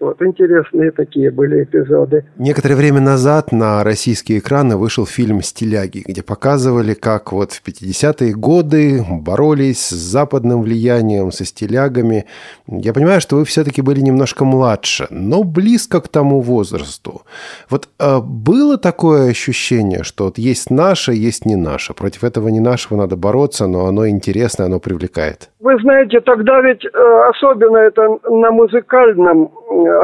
Вот 0.00 0.22
интересные 0.22 0.92
такие 0.92 1.30
были 1.30 1.64
эпизоды. 1.64 2.24
Некоторое 2.36 2.76
время 2.76 3.00
назад 3.00 3.50
на 3.50 3.82
российские 3.82 4.38
экраны 4.38 4.76
вышел 4.76 5.06
фильм 5.06 5.42
«Стиляги», 5.42 6.04
где 6.06 6.22
показывали, 6.22 6.94
как 6.94 7.32
вот 7.32 7.50
в 7.50 7.66
50-е 7.66 8.32
годы 8.34 9.04
боролись 9.10 9.88
с 9.88 9.90
западным 9.90 10.62
влиянием, 10.62 11.32
со 11.32 11.44
стилягами. 11.44 12.26
Я 12.68 12.92
понимаю, 12.92 13.20
что 13.20 13.36
вы 13.36 13.44
все-таки 13.44 13.82
были 13.82 14.00
немножко 14.00 14.44
младше, 14.44 15.08
но 15.10 15.42
близко 15.42 16.00
к 16.00 16.06
тому 16.06 16.40
возрасту. 16.40 17.22
Вот 17.68 17.88
э, 17.98 18.18
было 18.22 18.78
такое 18.78 19.30
ощущение, 19.30 20.04
что 20.04 20.26
вот 20.26 20.38
есть 20.38 20.70
наше, 20.70 21.12
есть 21.12 21.44
не 21.44 21.56
наше. 21.56 21.92
Против 21.92 22.22
этого 22.22 22.48
не 22.48 22.60
нашего 22.60 22.96
надо 22.96 23.16
бороться, 23.16 23.66
но 23.66 23.86
оно 23.86 24.06
интересно, 24.06 24.66
оно 24.66 24.78
привлекает. 24.78 25.50
Вы 25.58 25.76
знаете, 25.82 26.20
тогда 26.20 26.60
ведь 26.60 26.84
э, 26.84 26.88
особенно 27.30 27.78
это 27.78 28.18
на 28.30 28.52
музыкальном 28.52 29.50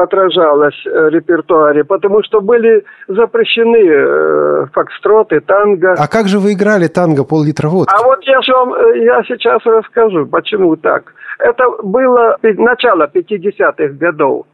отражалось 0.03 0.85
э, 0.85 1.09
репертуаре, 1.09 1.83
потому 1.83 2.23
что 2.23 2.41
были 2.41 2.83
запрещены 3.07 3.77
э, 3.77 4.65
фокстроты, 4.73 5.39
танго. 5.41 5.95
А 5.97 6.07
как 6.07 6.27
же 6.27 6.39
вы 6.39 6.53
играли 6.53 6.87
танго 6.87 7.23
пол-литра 7.23 7.69
водки? 7.69 7.93
А 7.93 8.03
вот 8.03 8.19
я 8.23 8.41
же 8.41 8.53
вам 8.53 8.73
э, 8.73 9.03
я 9.03 9.23
сейчас 9.23 9.61
расскажу, 9.65 10.25
почему 10.27 10.75
так. 10.75 11.13
Это 11.39 11.63
было 11.83 12.37
начало 12.41 13.09
50-х 13.13 13.87
годов. 13.99 14.45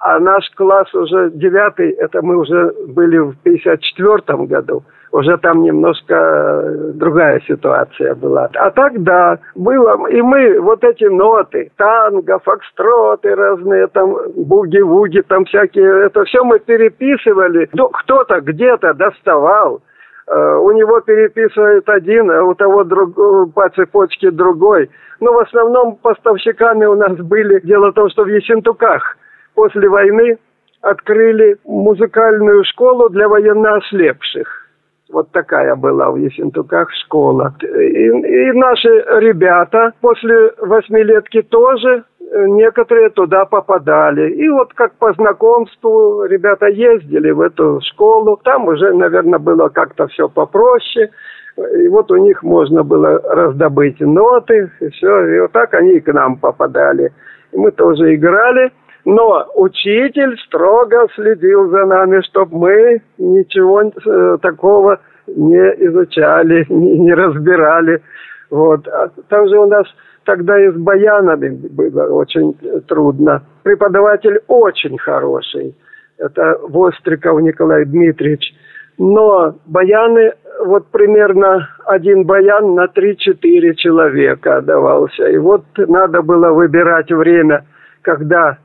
А 0.00 0.20
наш 0.20 0.48
класс 0.54 0.94
уже 0.94 1.30
девятый, 1.32 1.90
это 1.90 2.22
мы 2.22 2.36
уже 2.36 2.72
были 2.86 3.18
в 3.18 3.34
54 3.42 4.46
году 4.46 4.84
уже 5.12 5.36
там 5.38 5.62
немножко 5.62 6.14
э, 6.14 6.92
другая 6.94 7.40
ситуация 7.46 8.14
была. 8.14 8.48
А 8.54 8.70
тогда 8.70 9.38
было, 9.54 10.08
и 10.08 10.20
мы 10.20 10.60
вот 10.60 10.84
эти 10.84 11.04
ноты, 11.04 11.70
танго, 11.76 12.38
фокстроты 12.40 13.34
разные, 13.34 13.86
там 13.88 14.16
буги-вуги, 14.36 15.22
там 15.22 15.44
всякие, 15.46 16.06
это 16.06 16.24
все 16.24 16.44
мы 16.44 16.58
переписывали. 16.58 17.68
Ну, 17.72 17.88
кто-то 17.88 18.40
где-то 18.40 18.94
доставал, 18.94 19.80
э, 20.26 20.56
у 20.56 20.72
него 20.72 21.00
переписывает 21.00 21.88
один, 21.88 22.30
а 22.30 22.42
у 22.44 22.54
того 22.54 22.84
друг, 22.84 23.14
по 23.54 23.68
цепочке 23.70 24.30
другой. 24.30 24.90
Но 25.20 25.32
в 25.32 25.38
основном 25.38 25.96
поставщиками 25.96 26.84
у 26.84 26.94
нас 26.94 27.16
были, 27.16 27.60
дело 27.60 27.90
в 27.90 27.94
том, 27.94 28.10
что 28.10 28.24
в 28.24 28.28
Ессентуках 28.28 29.16
после 29.54 29.88
войны 29.88 30.38
открыли 30.80 31.56
музыкальную 31.64 32.62
школу 32.64 33.08
для 33.08 33.28
военноослепших. 33.28 34.67
Вот 35.10 35.30
такая 35.32 35.74
была 35.74 36.10
в 36.10 36.16
Ессентуках 36.16 36.90
школа. 36.92 37.54
И, 37.62 38.06
и 38.08 38.52
наши 38.52 38.88
ребята 39.20 39.92
после 40.02 40.52
восьмилетки 40.58 41.40
тоже 41.42 42.04
э, 42.20 42.46
некоторые 42.46 43.08
туда 43.10 43.46
попадали. 43.46 44.30
И 44.32 44.48
вот 44.50 44.74
как 44.74 44.92
по 44.98 45.12
знакомству 45.14 46.24
ребята 46.24 46.66
ездили 46.66 47.30
в 47.30 47.40
эту 47.40 47.80
школу. 47.90 48.38
Там 48.44 48.68
уже, 48.68 48.92
наверное, 48.92 49.38
было 49.38 49.68
как-то 49.68 50.08
все 50.08 50.28
попроще. 50.28 51.08
И 51.56 51.88
вот 51.88 52.10
у 52.10 52.16
них 52.16 52.42
можно 52.42 52.84
было 52.84 53.18
раздобыть 53.20 54.00
ноты, 54.00 54.70
и 54.80 54.88
все. 54.90 55.26
И 55.26 55.40
вот 55.40 55.52
так 55.52 55.72
они 55.72 55.94
и 55.94 56.00
к 56.00 56.12
нам 56.12 56.36
попадали. 56.36 57.12
И 57.52 57.56
мы 57.56 57.70
тоже 57.70 58.14
играли. 58.14 58.70
Но 59.10 59.46
учитель 59.54 60.36
строго 60.44 61.06
следил 61.14 61.70
за 61.70 61.86
нами, 61.86 62.20
чтобы 62.28 62.58
мы 62.58 63.02
ничего 63.16 63.80
э, 63.80 64.36
такого 64.42 65.00
не 65.26 65.56
изучали, 65.86 66.66
не, 66.68 67.14
разбирали. 67.14 68.02
Вот. 68.50 68.86
А 68.86 69.08
там 69.30 69.48
же 69.48 69.58
у 69.60 69.64
нас 69.64 69.86
тогда 70.24 70.62
и 70.62 70.68
с 70.68 70.74
баянами 70.74 71.48
было 71.48 72.12
очень 72.12 72.52
трудно. 72.86 73.44
Преподаватель 73.62 74.40
очень 74.46 74.98
хороший. 74.98 75.74
Это 76.18 76.58
Востриков 76.68 77.40
Николай 77.40 77.86
Дмитриевич. 77.86 78.52
Но 78.98 79.54
баяны, 79.64 80.34
вот 80.66 80.86
примерно 80.88 81.66
один 81.86 82.24
баян 82.24 82.74
на 82.74 82.84
3-4 82.84 83.74
человека 83.76 84.60
давался. 84.60 85.28
И 85.28 85.38
вот 85.38 85.64
надо 85.78 86.20
было 86.20 86.50
выбирать 86.50 87.10
время, 87.10 87.64
когда 88.02 88.58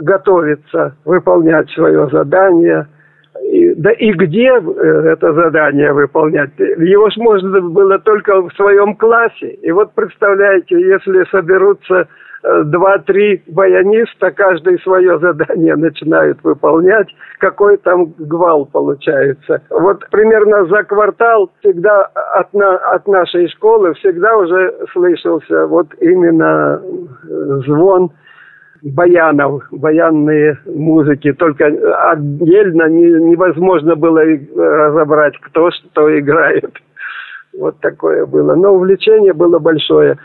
готовиться 0.00 0.94
выполнять 1.04 1.70
свое 1.70 2.08
задание. 2.08 2.86
И, 3.42 3.74
да 3.74 3.92
и 3.92 4.12
где 4.12 4.48
э, 4.48 5.12
это 5.12 5.32
задание 5.34 5.92
выполнять? 5.92 6.50
Его 6.58 7.08
можно 7.16 7.60
было 7.60 7.98
только 7.98 8.42
в 8.42 8.52
своем 8.54 8.96
классе. 8.96 9.50
И 9.62 9.70
вот 9.70 9.92
представляете, 9.94 10.80
если 10.80 11.24
соберутся 11.30 12.08
э, 12.42 12.62
два-три 12.64 13.42
баяниста, 13.46 14.30
каждый 14.32 14.80
свое 14.80 15.18
задание 15.18 15.76
начинают 15.76 16.38
выполнять, 16.42 17.08
какой 17.38 17.76
там 17.76 18.14
гвал 18.18 18.66
получается. 18.66 19.62
Вот 19.70 20.08
примерно 20.10 20.66
за 20.66 20.82
квартал 20.84 21.50
всегда 21.60 22.08
от, 22.34 22.52
на, 22.54 22.76
от 22.76 23.06
нашей 23.06 23.48
школы 23.48 23.94
всегда 23.94 24.36
уже 24.38 24.74
слышался 24.92 25.66
вот 25.66 25.88
именно 26.00 26.80
э, 26.82 27.60
звон 27.66 28.10
баянов, 28.82 29.64
баянные 29.70 30.58
музыки. 30.66 31.32
Только 31.32 31.66
отдельно 32.10 32.88
не, 32.88 33.04
невозможно 33.30 33.96
было 33.96 34.22
разобрать, 34.56 35.34
кто 35.40 35.70
что 35.70 36.18
играет. 36.18 36.70
Вот 37.58 37.78
такое 37.80 38.26
было. 38.26 38.54
Но 38.54 38.74
увлечение 38.74 39.32
было 39.32 39.58
большое 39.58 40.18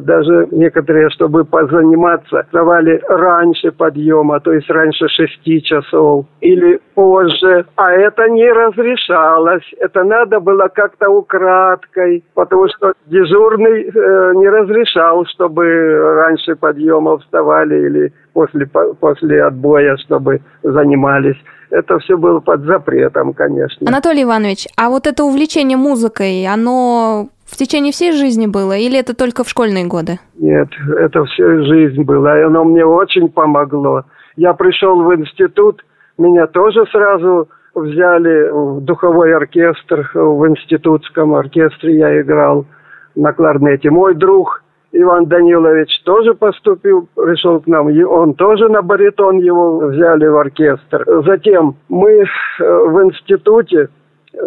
даже 0.00 0.48
некоторые, 0.50 1.10
чтобы 1.10 1.44
позаниматься, 1.44 2.46
давали 2.52 3.00
раньше 3.08 3.72
подъема, 3.72 4.40
то 4.40 4.52
есть 4.52 4.68
раньше 4.70 5.08
шести 5.08 5.62
часов 5.62 6.26
или 6.40 6.80
позже. 6.94 7.66
А 7.76 7.92
это 7.92 8.28
не 8.28 8.50
разрешалось. 8.50 9.64
Это 9.78 10.04
надо 10.04 10.40
было 10.40 10.68
как-то 10.68 11.08
украдкой, 11.10 12.24
потому 12.34 12.68
что 12.68 12.92
дежурный 13.06 13.84
э, 13.84 14.32
не 14.34 14.48
разрешал, 14.48 15.24
чтобы 15.26 15.64
раньше 16.16 16.56
подъема 16.56 17.18
вставали 17.18 17.86
или 17.86 18.12
после, 18.32 18.66
после 18.66 19.44
отбоя, 19.44 19.96
чтобы 19.96 20.40
занимались. 20.62 21.36
Это 21.70 21.98
все 21.98 22.16
было 22.16 22.40
под 22.40 22.62
запретом, 22.62 23.34
конечно. 23.34 23.86
Анатолий 23.86 24.22
Иванович, 24.22 24.68
а 24.76 24.88
вот 24.88 25.06
это 25.06 25.24
увлечение 25.24 25.76
музыкой, 25.76 26.46
оно 26.46 27.28
в 27.48 27.56
течение 27.56 27.92
всей 27.92 28.12
жизни 28.12 28.46
было 28.46 28.76
или 28.76 28.98
это 28.98 29.16
только 29.16 29.42
в 29.42 29.48
школьные 29.48 29.86
годы? 29.86 30.18
Нет, 30.38 30.68
это 30.98 31.24
всю 31.24 31.64
жизнь 31.64 32.02
было, 32.02 32.38
и 32.38 32.42
оно 32.42 32.64
мне 32.64 32.84
очень 32.84 33.28
помогло. 33.28 34.04
Я 34.36 34.52
пришел 34.54 35.02
в 35.02 35.14
институт, 35.14 35.84
меня 36.18 36.46
тоже 36.46 36.84
сразу 36.92 37.48
взяли 37.74 38.50
в 38.50 38.80
духовой 38.82 39.34
оркестр, 39.34 40.10
в 40.14 40.46
институтском 40.48 41.34
оркестре 41.34 41.98
я 41.98 42.20
играл 42.20 42.66
на 43.14 43.32
кларнете. 43.32 43.90
Мой 43.90 44.14
друг 44.14 44.62
Иван 44.92 45.26
Данилович 45.26 46.02
тоже 46.04 46.34
поступил, 46.34 47.08
пришел 47.14 47.60
к 47.60 47.66
нам, 47.66 47.88
он 48.08 48.34
тоже 48.34 48.68
на 48.68 48.82
баритон 48.82 49.38
его 49.38 49.78
взяли 49.78 50.26
в 50.26 50.36
оркестр. 50.36 51.04
Затем 51.26 51.76
мы 51.88 52.10
э, 52.10 52.24
в 52.60 53.04
институте 53.04 53.88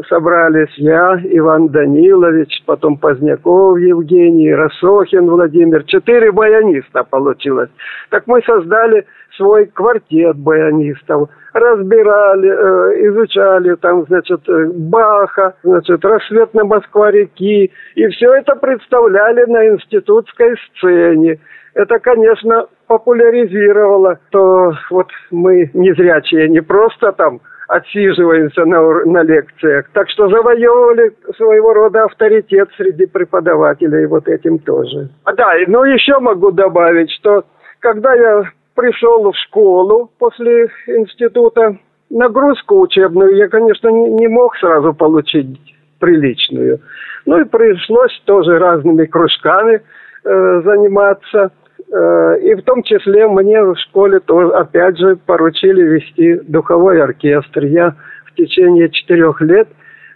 собрались 0.09 0.73
я, 0.77 1.19
Иван 1.23 1.69
Данилович, 1.69 2.63
потом 2.65 2.97
Поздняков 2.97 3.79
Евгений, 3.79 4.53
Росохин 4.53 5.29
Владимир. 5.29 5.83
Четыре 5.83 6.31
баяниста 6.31 7.03
получилось. 7.03 7.69
Так 8.09 8.27
мы 8.27 8.41
создали 8.43 9.05
свой 9.37 9.65
квартет 9.67 10.37
баянистов. 10.37 11.29
Разбирали, 11.53 12.49
э, 12.49 13.07
изучали 13.07 13.75
там, 13.75 14.05
значит, 14.05 14.47
э, 14.47 14.71
Баха, 14.73 15.55
значит, 15.63 16.03
рассвет 16.05 16.53
на 16.53 16.63
Москва-реки. 16.63 17.71
И 17.95 18.07
все 18.07 18.33
это 18.33 18.55
представляли 18.55 19.45
на 19.45 19.67
институтской 19.67 20.55
сцене. 20.75 21.39
Это, 21.73 21.99
конечно, 21.99 22.67
популяризировало, 22.87 24.19
то 24.31 24.73
вот 24.89 25.07
мы 25.31 25.71
незрячие 25.73 26.49
не 26.49 26.61
просто 26.61 27.13
там 27.13 27.39
отсиживаемся 27.71 28.65
на, 28.65 28.81
на 29.05 29.23
лекциях. 29.23 29.89
Так 29.93 30.09
что 30.09 30.27
завоевывали 30.27 31.13
своего 31.37 31.73
рода 31.73 32.03
авторитет 32.03 32.69
среди 32.75 33.05
преподавателей 33.05 34.07
вот 34.07 34.27
этим 34.27 34.59
тоже. 34.59 35.09
А, 35.23 35.33
да, 35.33 35.53
ну 35.67 35.85
еще 35.85 36.19
могу 36.19 36.51
добавить, 36.51 37.09
что 37.11 37.45
когда 37.79 38.13
я 38.13 38.43
пришел 38.75 39.31
в 39.31 39.35
школу 39.47 40.11
после 40.19 40.69
института, 40.87 41.77
нагрузку 42.09 42.77
учебную 42.81 43.37
я, 43.37 43.47
конечно, 43.47 43.87
не, 43.87 44.09
не 44.15 44.27
мог 44.27 44.57
сразу 44.57 44.93
получить 44.93 45.57
приличную. 45.99 46.81
Ну 47.25 47.39
и 47.39 47.45
пришлось 47.45 48.21
тоже 48.25 48.59
разными 48.59 49.05
кружками 49.05 49.81
э, 50.25 50.61
заниматься. 50.65 51.51
Э, 51.91 52.37
и 52.39 52.55
в 52.55 52.63
том 52.63 52.83
числе 52.83 53.27
мне 53.27 53.61
в 53.61 53.75
школе 53.75 54.19
тоже, 54.19 54.51
опять 54.53 54.97
же, 54.97 55.17
поручили 55.17 55.81
вести 55.81 56.35
духовой 56.47 57.01
оркестр. 57.01 57.65
Я 57.65 57.95
в 58.25 58.33
течение 58.35 58.89
четырех 58.89 59.41
лет 59.41 59.67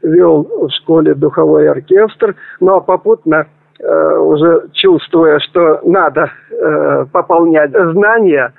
вел 0.01 0.43
в 0.43 0.69
школе 0.71 1.13
духовой 1.13 1.69
оркестр, 1.69 2.35
но 2.61 2.79
попутно 2.79 3.47
э, 3.79 4.17
уже 4.17 4.69
чувствуя, 4.73 5.39
что 5.39 5.81
надо 5.83 6.31
э, 6.49 7.05
пополнять 7.11 7.71
знания, 7.71 8.53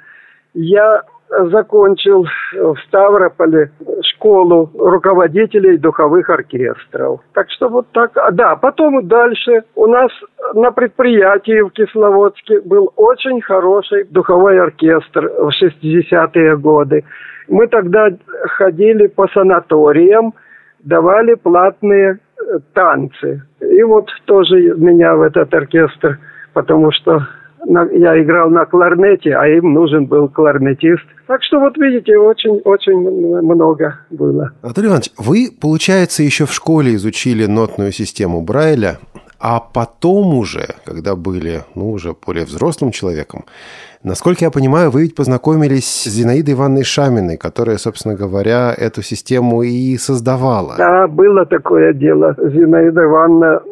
я 0.52 1.02
закончил 1.28 2.26
в 2.52 2.76
Ставрополе 2.86 3.70
школу 4.02 4.70
руководителей 4.78 5.76
духовых 5.76 6.30
оркестров. 6.30 7.20
Так 7.34 7.50
что 7.50 7.68
вот 7.68 7.86
так. 7.92 8.16
А, 8.16 8.30
да, 8.30 8.56
потом 8.56 9.06
дальше 9.06 9.64
у 9.74 9.86
нас 9.86 10.10
на 10.54 10.70
предприятии 10.70 11.62
в 11.62 11.70
Кисловодске 11.70 12.60
был 12.60 12.92
очень 12.96 13.40
хороший 13.40 14.04
духовой 14.04 14.60
оркестр 14.60 15.28
в 15.28 15.50
60-е 15.60 16.56
годы. 16.56 17.04
Мы 17.48 17.66
тогда 17.68 18.08
ходили 18.56 19.06
по 19.06 19.28
санаториям, 19.28 20.34
давали 20.80 21.34
платные 21.34 22.18
э, 22.38 22.58
танцы. 22.72 23.42
И 23.60 23.82
вот 23.82 24.08
тоже 24.24 24.74
меня 24.76 25.14
в 25.16 25.22
этот 25.22 25.52
оркестр, 25.54 26.18
потому 26.52 26.90
что 26.92 27.26
я 27.66 28.22
играл 28.22 28.50
на 28.50 28.64
кларнете, 28.64 29.34
а 29.34 29.46
им 29.46 29.74
нужен 29.74 30.06
был 30.06 30.28
кларнетист. 30.28 31.04
Так 31.26 31.42
что 31.42 31.58
вот 31.58 31.76
видите, 31.76 32.16
очень-очень 32.16 32.98
много 33.42 33.98
было. 34.10 34.52
Анатолий 34.62 34.88
Иванович, 34.88 35.10
вы, 35.18 35.48
получается, 35.60 36.22
еще 36.22 36.46
в 36.46 36.52
школе 36.52 36.94
изучили 36.94 37.46
нотную 37.46 37.92
систему 37.92 38.42
Брайля, 38.42 38.98
а 39.38 39.60
потом 39.60 40.34
уже, 40.34 40.66
когда 40.84 41.14
были, 41.14 41.62
ну, 41.74 41.90
уже 41.90 42.14
более 42.26 42.44
взрослым 42.44 42.90
человеком, 42.90 43.44
насколько 44.02 44.44
я 44.44 44.50
понимаю, 44.50 44.90
вы 44.90 45.02
ведь 45.02 45.14
познакомились 45.14 45.84
с 45.84 46.04
Зинаидой 46.08 46.54
Ивановной 46.54 46.84
Шаминой, 46.84 47.36
которая, 47.36 47.76
собственно 47.76 48.14
говоря, 48.14 48.74
эту 48.76 49.02
систему 49.02 49.62
и 49.62 49.96
создавала. 49.98 50.74
Да, 50.78 51.06
было 51.06 51.44
такое 51.44 51.92
дело. 51.92 52.34
Зинаида 52.38 53.04
Ивановна 53.04 53.62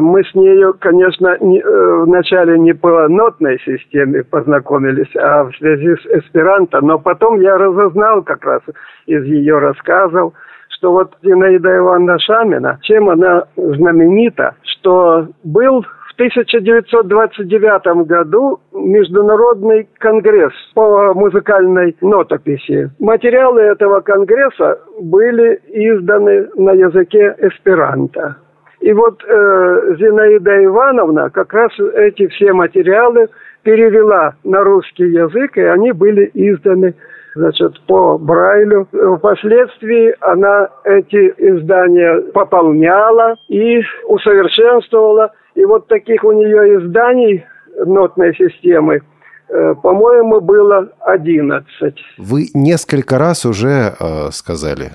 мы 0.00 0.22
с 0.22 0.34
нею, 0.34 0.74
конечно, 0.78 1.36
не, 1.40 1.60
э, 1.60 2.02
вначале 2.04 2.58
не 2.58 2.74
по 2.74 3.08
нотной 3.08 3.58
системе 3.60 4.22
познакомились, 4.22 5.14
а 5.16 5.44
в 5.44 5.56
связи 5.56 5.96
с 5.96 6.06
эсперанто, 6.06 6.80
но 6.82 6.98
потом 6.98 7.40
я 7.40 7.56
разузнал 7.56 8.22
как 8.22 8.44
раз 8.44 8.62
из 9.06 9.24
ее 9.24 9.58
рассказов, 9.58 10.34
что 10.68 10.92
вот 10.92 11.16
Зинаида 11.22 11.78
Ивановна 11.78 12.18
Шамина, 12.18 12.78
чем 12.82 13.08
она 13.08 13.44
знаменита, 13.56 14.56
что 14.62 15.28
был 15.44 15.82
в 15.82 16.14
1929 16.14 18.06
году 18.06 18.60
Международный 18.72 19.88
конгресс 19.98 20.52
по 20.74 21.14
музыкальной 21.14 21.96
нотописи. 22.02 22.90
Материалы 22.98 23.62
этого 23.62 24.00
конгресса 24.00 24.78
были 25.00 25.58
изданы 25.68 26.48
на 26.56 26.72
языке 26.72 27.34
эсперанто. 27.38 28.36
И 28.82 28.92
вот 28.92 29.22
э, 29.22 29.94
Зинаида 29.96 30.64
Ивановна 30.64 31.30
как 31.30 31.52
раз 31.54 31.70
эти 31.94 32.26
все 32.26 32.52
материалы 32.52 33.28
перевела 33.62 34.34
на 34.42 34.64
русский 34.64 35.04
язык, 35.04 35.56
и 35.56 35.62
они 35.62 35.92
были 35.92 36.28
изданы 36.34 36.92
значит, 37.36 37.80
по 37.86 38.18
Брайлю. 38.18 38.88
Впоследствии 39.18 40.12
она 40.20 40.68
эти 40.84 41.32
издания 41.38 42.32
пополняла 42.32 43.36
и 43.48 43.82
усовершенствовала. 44.08 45.32
И 45.54 45.64
вот 45.64 45.86
таких 45.86 46.24
у 46.24 46.32
нее 46.32 46.80
изданий 46.80 47.44
нотной 47.86 48.34
системы 48.34 49.00
э, 49.48 49.74
по-моему, 49.80 50.40
было 50.40 50.88
11. 51.02 51.94
Вы 52.18 52.46
несколько 52.52 53.18
раз 53.18 53.46
уже 53.46 53.94
э, 54.00 54.30
сказали 54.32 54.90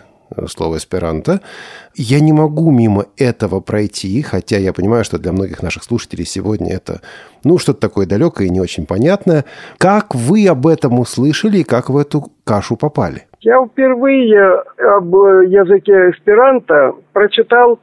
слово 0.47 0.78
эсперанто. 0.78 1.41
Я 1.95 2.19
не 2.19 2.34
могу 2.34 2.71
мимо 2.71 3.06
этого 3.17 3.60
пройти, 3.60 4.21
хотя 4.21 4.58
я 4.58 4.73
понимаю, 4.73 5.04
что 5.04 5.17
для 5.17 5.32
многих 5.32 5.63
наших 5.63 5.84
слушателей 5.84 6.26
сегодня 6.26 6.73
это, 6.73 7.02
ну, 7.43 7.58
что-то 7.58 7.80
такое 7.80 8.06
далекое 8.06 8.47
и 8.47 8.52
не 8.52 8.62
очень 8.62 8.86
понятное. 8.86 9.45
Как 9.78 10.13
вы 10.13 10.47
об 10.47 10.67
этом 10.67 11.00
услышали 11.00 11.60
и 11.60 11.63
как 11.63 11.89
в 11.89 11.97
эту 11.97 12.32
кашу 12.43 12.76
попали? 12.76 13.23
Я 13.41 13.65
впервые 13.65 14.62
об 14.78 15.13
языке 15.13 16.12
эсперанто 16.12 16.93
прочитал 17.13 17.80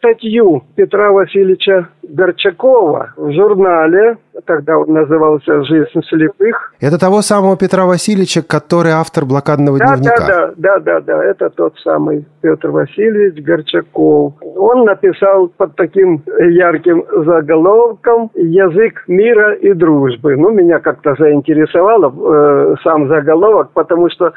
статью 0.00 0.64
Петра 0.76 1.12
Васильевича 1.12 1.88
Горчакова 2.02 3.12
в 3.16 3.32
журнале, 3.32 4.16
тогда 4.46 4.78
он 4.78 4.92
назывался 4.92 5.62
«Жизнь 5.64 6.00
слепых». 6.08 6.72
Это 6.80 6.98
того 6.98 7.20
самого 7.20 7.56
Петра 7.56 7.84
Васильевича, 7.84 8.42
который 8.42 8.92
автор 8.92 9.26
блокадного 9.26 9.78
да, 9.78 9.96
дневника? 9.96 10.26
Да, 10.26 10.52
да, 10.56 10.78
да, 10.80 11.00
да, 11.00 11.24
это 11.24 11.50
тот 11.50 11.78
самый 11.84 12.26
Петр 12.40 12.70
Васильевич 12.70 13.44
Горчаков. 13.44 14.34
Он 14.56 14.84
написал 14.84 15.48
под 15.48 15.76
таким 15.76 16.22
ярким 16.26 17.04
заголовком 17.24 18.30
«Язык 18.34 19.04
мира 19.06 19.52
и 19.54 19.72
дружбы». 19.74 20.36
Ну, 20.36 20.50
меня 20.50 20.80
как-то 20.80 21.14
заинтересовало 21.18 22.10
э, 22.10 22.74
сам 22.82 23.08
заголовок, 23.08 23.70
потому 23.74 24.08
что 24.08 24.32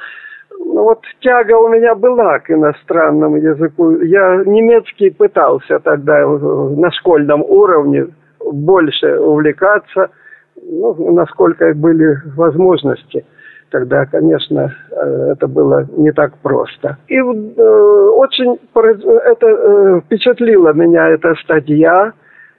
ну, 0.65 0.84
вот 0.84 1.02
тяга 1.21 1.58
у 1.58 1.67
меня 1.69 1.95
была 1.95 2.39
к 2.39 2.49
иностранному 2.52 3.38
языку. 3.38 3.91
Я 4.02 4.43
немецкий 4.45 5.10
пытался 5.10 5.80
тогда 5.80 6.26
на 6.28 6.91
школьном 6.91 7.41
уровне 7.41 8.08
больше 8.39 9.19
увлекаться, 9.19 10.10
ну, 10.56 11.13
насколько 11.13 11.73
были 11.73 12.17
возможности. 12.36 13.26
Тогда, 13.71 14.06
конечно, 14.06 14.71
э, 14.91 15.32
это 15.32 15.47
было 15.47 15.88
не 15.97 16.12
так 16.12 16.38
просто. 16.43 16.97
И 17.08 17.17
э, 17.17 17.21
очень 17.21 18.60
это 18.76 19.47
э, 19.47 20.02
впечатлила 20.02 20.73
меня 20.73 21.10
эта 21.10 21.34
статья. 21.43 22.13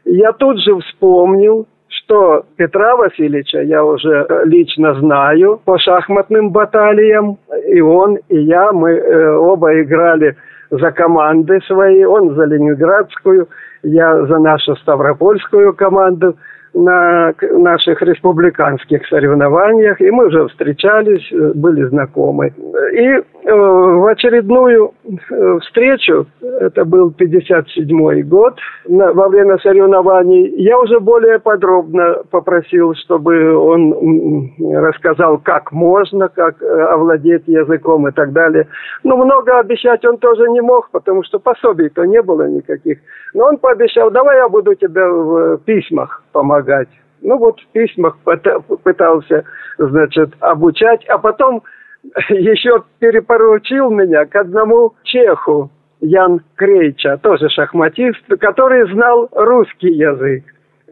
Я 0.05 0.33
тут 0.33 0.59
же 0.61 0.77
вспомнил 0.81 1.69
что 1.99 2.45
Петра 2.57 2.97
Васильевича 2.97 3.63
я 3.63 3.85
уже 3.85 4.27
лично 4.45 4.95
знаю 4.95 5.61
по 5.65 5.79
шахматным 5.79 6.51
баталиям. 6.51 7.39
И 7.69 7.81
он, 7.81 8.19
и 8.29 8.39
я, 8.39 8.73
мы 8.73 8.91
э, 8.91 9.37
оба 9.37 9.81
играли 9.81 10.37
за 10.71 10.91
команды 10.93 11.61
свои. 11.67 12.05
Он 12.05 12.35
за 12.35 12.45
Ленинградскую, 12.45 13.49
я 13.83 14.27
за 14.27 14.39
нашу 14.39 14.77
Ставропольскую 14.77 15.75
команду 15.75 16.37
на 16.75 17.33
наших 17.41 18.03
республиканских 18.03 19.07
соревнованиях, 19.07 20.01
и 20.01 20.11
мы 20.11 20.27
уже 20.27 20.49
встречались, 20.49 21.27
были 21.55 21.85
знакомы. 21.85 22.53
И 22.93 23.07
э, 23.07 23.23
в 23.47 24.07
очередную 24.07 24.93
э, 25.05 25.59
встречу, 25.61 26.27
это 26.41 26.85
был 26.85 27.13
57 27.13 28.23
год, 28.23 28.59
во 28.87 29.29
время 29.29 29.59
соревнований, 29.59 30.49
я 30.63 30.79
уже 30.79 30.99
более 30.99 31.39
подробно 31.39 32.23
попросил, 32.31 32.95
чтобы 32.95 33.57
он 33.57 34.53
рассказал, 34.75 35.39
как 35.39 35.71
можно, 35.73 36.29
как 36.29 36.61
э, 36.61 36.67
овладеть 36.67 37.47
языком 37.47 38.09
и 38.09 38.13
так 38.13 38.33
далее. 38.33 38.67
Но 39.05 39.17
много 39.17 39.61
обещать 39.61 40.05
он 40.05 40.19
тоже 40.19 40.49
не 40.51 40.61
мог, 40.61 40.91
потому 40.91 41.23
что 41.23 41.39
пособий-то 41.39 42.05
не 42.05 42.21
было 42.21 42.49
никаких. 42.49 42.99
Но 43.33 43.47
он 43.47 43.59
пообещал, 43.59 44.11
давай 44.11 44.39
я 44.39 44.49
буду 44.49 44.75
тебе 44.75 45.05
в 45.05 45.59
письмах 45.59 46.23
помогать. 46.33 46.64
Ну 47.23 47.39
вот 47.39 47.59
в 47.61 47.67
письмах 47.73 48.19
пытался, 48.23 49.45
значит, 49.79 50.35
обучать, 50.41 51.05
а 51.09 51.19
потом 51.19 51.63
еще 52.29 52.83
перепоручил 52.99 53.91
меня 53.91 54.27
к 54.27 54.37
одному 54.37 54.95
чеху, 55.05 55.71
Ян 56.01 56.43
Крейча, 56.57 57.17
тоже 57.19 57.49
шахматист, 57.49 58.23
который 58.39 58.93
знал 58.93 59.29
русский 59.33 59.91
язык 59.91 60.45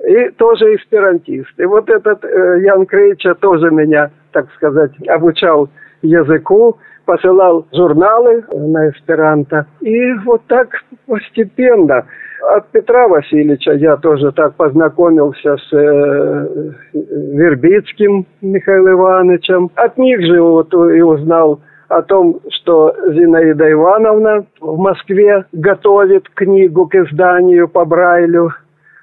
и 0.06 0.30
тоже 0.30 0.74
эсперантист. 0.76 1.52
И 1.58 1.64
вот 1.64 1.88
этот 1.90 2.24
э, 2.24 2.62
Ян 2.62 2.86
Крейча 2.86 3.34
тоже 3.34 3.70
меня, 3.70 4.10
так 4.32 4.50
сказать, 4.54 4.92
обучал 5.08 5.68
языку, 6.02 6.78
посылал 7.04 7.66
журналы 7.72 8.44
на 8.52 8.90
эсперанто. 8.90 9.66
И 9.80 10.12
вот 10.24 10.42
так 10.46 10.68
постепенно 11.06 12.06
от 12.42 12.68
Петра 12.68 13.08
Васильевича 13.08 13.72
я 13.72 13.96
тоже 13.96 14.32
так 14.32 14.54
познакомился 14.54 15.56
с 15.56 15.72
э, 15.72 16.72
Вербицким 16.92 18.26
Михаилом 18.40 18.92
Ивановичем. 18.92 19.70
От 19.74 19.96
них 19.98 20.20
же 20.24 20.40
вот 20.40 20.72
и 20.74 21.00
узнал 21.02 21.60
о 21.88 22.02
том, 22.02 22.40
что 22.50 22.94
Зинаида 23.08 23.70
Ивановна 23.72 24.46
в 24.60 24.78
Москве 24.78 25.44
готовит 25.52 26.28
книгу 26.30 26.86
к 26.86 26.94
изданию 26.94 27.68
по 27.68 27.84
Брайлю. 27.84 28.52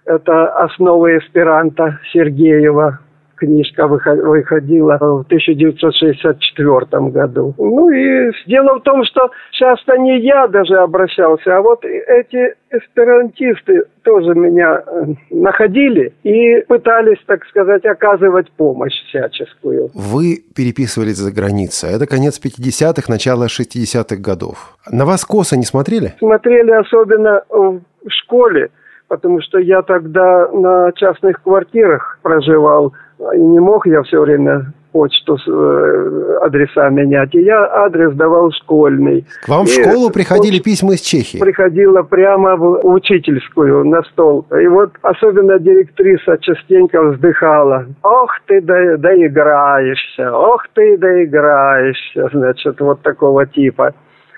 Это 0.05 0.47
«Основы 0.63 1.17
эсперанто» 1.17 1.99
Сергеева 2.11 2.99
книжка 3.39 3.87
выходила 3.87 4.97
в 4.99 5.21
1964 5.25 7.09
году. 7.09 7.53
Ну 7.57 7.89
и 7.89 8.31
дело 8.47 8.79
в 8.79 8.83
том, 8.83 9.03
что 9.05 9.29
часто 9.51 9.97
не 9.97 10.19
я 10.19 10.47
даже 10.47 10.75
обращался, 10.75 11.57
а 11.57 11.61
вот 11.61 11.83
эти 11.85 12.53
эсперантисты 12.71 13.83
тоже 14.03 14.35
меня 14.35 14.83
э, 14.85 15.05
находили 15.31 16.13
и 16.23 16.61
пытались, 16.67 17.17
так 17.25 17.45
сказать, 17.45 17.85
оказывать 17.85 18.51
помощь 18.51 18.93
всяческую. 19.07 19.89
Вы 19.93 20.43
переписывались 20.55 21.17
за 21.17 21.31
границей. 21.31 21.89
Это 21.95 22.05
конец 22.05 22.39
50-х, 22.43 23.11
начало 23.11 23.45
60-х 23.45 24.17
годов. 24.17 24.77
На 24.91 25.05
вас 25.05 25.25
косо 25.25 25.57
не 25.57 25.65
смотрели? 25.65 26.13
Смотрели 26.19 26.71
особенно 26.71 27.41
в 27.49 27.81
школе, 28.09 28.69
потому 29.07 29.41
что 29.41 29.59
я 29.59 29.81
тогда 29.81 30.47
на 30.51 30.91
частных 30.93 31.41
квартирах 31.41 32.19
проживал. 32.21 32.93
И 33.33 33.39
не 33.39 33.59
мог 33.59 33.85
я 33.85 34.01
все 34.03 34.21
время 34.21 34.73
почту, 34.91 35.37
э, 35.47 36.37
адреса 36.41 36.89
менять. 36.89 37.33
И 37.35 37.41
я 37.41 37.63
адрес 37.85 38.13
давал 38.13 38.51
школьный. 38.51 39.25
К 39.43 39.49
вам 39.49 39.65
и 39.65 39.67
в 39.67 39.73
школу 39.73 40.09
приходили 40.09 40.59
письма 40.59 40.93
из 40.93 41.01
Чехии? 41.01 41.37
Приходила 41.37 42.01
прямо 42.03 42.55
в 42.55 42.85
учительскую 42.85 43.85
на 43.85 44.01
стол. 44.03 44.45
И 44.51 44.67
вот 44.67 44.91
особенно 45.01 45.59
директриса 45.59 46.37
частенько 46.39 47.01
вздыхала. 47.03 47.85
Ох 48.03 48.31
ты, 48.47 48.61
да, 48.61 48.97
доиграешься, 48.97 50.31
ох 50.31 50.65
ты, 50.73 50.97
доиграешься. 50.97 52.29
Значит, 52.33 52.79
вот 52.79 53.01
такого 53.01 53.45
типа 53.45 53.93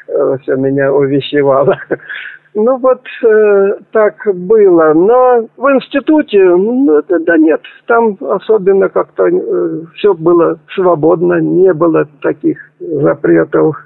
э, 0.08 0.38
все 0.42 0.56
меня 0.56 0.92
увещевало. 0.92 1.78
Ну 2.54 2.78
вот 2.78 3.02
э, 3.24 3.74
так 3.92 4.16
было. 4.34 4.94
Но 4.94 5.48
в 5.56 5.66
институте, 5.74 6.44
ну, 6.44 7.02
да 7.08 7.38
нет, 7.38 7.62
там 7.88 8.18
особенно 8.20 8.90
как-то 8.90 9.28
э, 9.28 9.82
все 9.96 10.14
было 10.14 10.60
свободно, 10.76 11.40
не 11.40 11.74
было 11.74 12.06
таких 12.22 12.58
запретов. 12.80 13.78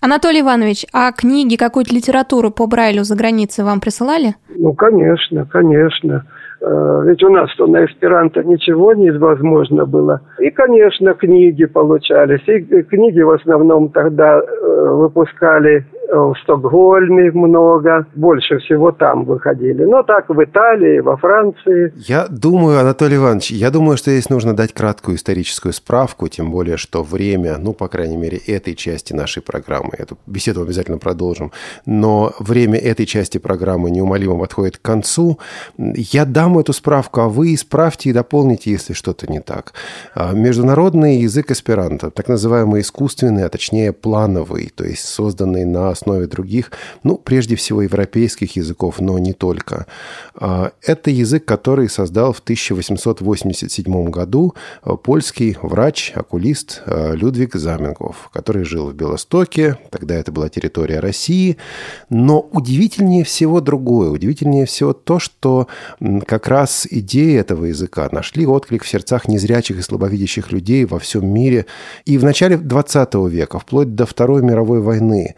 Анатолий 0.00 0.40
Иванович, 0.40 0.86
а 0.92 1.12
книги, 1.12 1.56
какую-то 1.56 1.94
литературу 1.94 2.50
по 2.50 2.66
Брайлю 2.66 3.04
за 3.04 3.16
границей 3.16 3.64
вам 3.64 3.80
присылали? 3.80 4.34
Ну, 4.48 4.72
конечно, 4.72 5.46
конечно. 5.46 6.24
Э, 6.60 7.02
ведь 7.06 7.22
у 7.24 7.28
нас-то 7.28 7.66
на 7.66 7.84
эсперанто 7.84 8.42
ничего 8.44 8.94
невозможно 8.94 9.84
было. 9.84 10.20
И, 10.38 10.50
конечно, 10.50 11.14
книги 11.14 11.64
получались. 11.64 12.42
И 12.46 12.82
книги 12.82 13.20
в 13.20 13.30
основном 13.30 13.90
тогда 13.90 14.38
э, 14.38 14.88
выпускали 14.90 15.86
в 16.12 16.34
Стокгольме 16.42 17.30
много, 17.32 18.06
больше 18.14 18.58
всего 18.58 18.92
там 18.92 19.24
выходили. 19.24 19.84
Но 19.84 20.02
так 20.02 20.28
в 20.28 20.44
Италии, 20.44 21.00
во 21.00 21.16
Франции. 21.16 21.92
Я 21.96 22.26
думаю, 22.28 22.80
Анатолий 22.80 23.16
Иванович, 23.16 23.52
я 23.52 23.70
думаю, 23.70 23.96
что 23.96 24.10
здесь 24.10 24.28
нужно 24.28 24.54
дать 24.54 24.74
краткую 24.74 25.16
историческую 25.16 25.72
справку, 25.72 26.28
тем 26.28 26.50
более, 26.50 26.76
что 26.76 27.02
время, 27.02 27.56
ну, 27.58 27.72
по 27.72 27.88
крайней 27.88 28.18
мере, 28.18 28.36
этой 28.46 28.74
части 28.74 29.14
нашей 29.14 29.42
программы, 29.42 29.90
эту 29.96 30.18
беседу 30.26 30.62
обязательно 30.62 30.98
продолжим, 30.98 31.50
но 31.86 32.32
время 32.38 32.78
этой 32.78 33.06
части 33.06 33.38
программы 33.38 33.90
неумолимо 33.90 34.38
подходит 34.38 34.76
к 34.76 34.82
концу. 34.82 35.38
Я 35.78 36.26
дам 36.26 36.58
эту 36.58 36.74
справку, 36.74 37.22
а 37.22 37.28
вы 37.28 37.54
исправьте 37.54 38.10
и 38.10 38.12
дополните, 38.12 38.70
если 38.70 38.92
что-то 38.92 39.30
не 39.30 39.40
так. 39.40 39.72
А, 40.14 40.32
международный 40.34 41.16
язык 41.16 41.50
эсперанто, 41.50 42.10
так 42.10 42.28
называемый 42.28 42.82
искусственный, 42.82 43.44
а 43.44 43.48
точнее 43.48 43.92
плановый, 43.92 44.70
то 44.74 44.84
есть 44.84 45.04
созданный 45.04 45.64
на 45.64 45.94
основе 46.02 46.26
других, 46.26 46.70
ну, 47.02 47.16
прежде 47.16 47.56
всего, 47.56 47.82
европейских 47.82 48.56
языков, 48.56 49.00
но 49.00 49.18
не 49.18 49.32
только. 49.32 49.86
А, 50.34 50.72
это 50.82 51.10
язык, 51.10 51.44
который 51.44 51.88
создал 51.88 52.32
в 52.32 52.40
1887 52.40 54.10
году 54.10 54.54
а, 54.82 54.96
польский 54.96 55.56
врач, 55.62 56.12
окулист 56.14 56.82
а, 56.86 57.12
Людвиг 57.12 57.54
Заменгов, 57.54 58.30
который 58.32 58.64
жил 58.64 58.90
в 58.90 58.94
Белостоке, 58.94 59.78
тогда 59.90 60.14
это 60.16 60.32
была 60.32 60.48
территория 60.48 61.00
России. 61.00 61.56
Но 62.10 62.40
удивительнее 62.40 63.24
всего 63.24 63.60
другое, 63.60 64.10
удивительнее 64.10 64.66
всего 64.66 64.92
то, 64.92 65.18
что 65.18 65.68
как 66.26 66.48
раз 66.48 66.86
идеи 66.90 67.38
этого 67.38 67.66
языка 67.66 68.08
нашли 68.12 68.46
отклик 68.46 68.84
в 68.84 68.88
сердцах 68.88 69.28
незрячих 69.28 69.78
и 69.78 69.82
слабовидящих 69.82 70.52
людей 70.52 70.84
во 70.84 70.98
всем 70.98 71.26
мире 71.26 71.66
и 72.04 72.18
в 72.18 72.24
начале 72.24 72.56
20 72.56 73.14
века, 73.28 73.58
вплоть 73.58 73.94
до 73.94 74.06
Второй 74.06 74.42
мировой 74.42 74.80
войны 74.80 75.36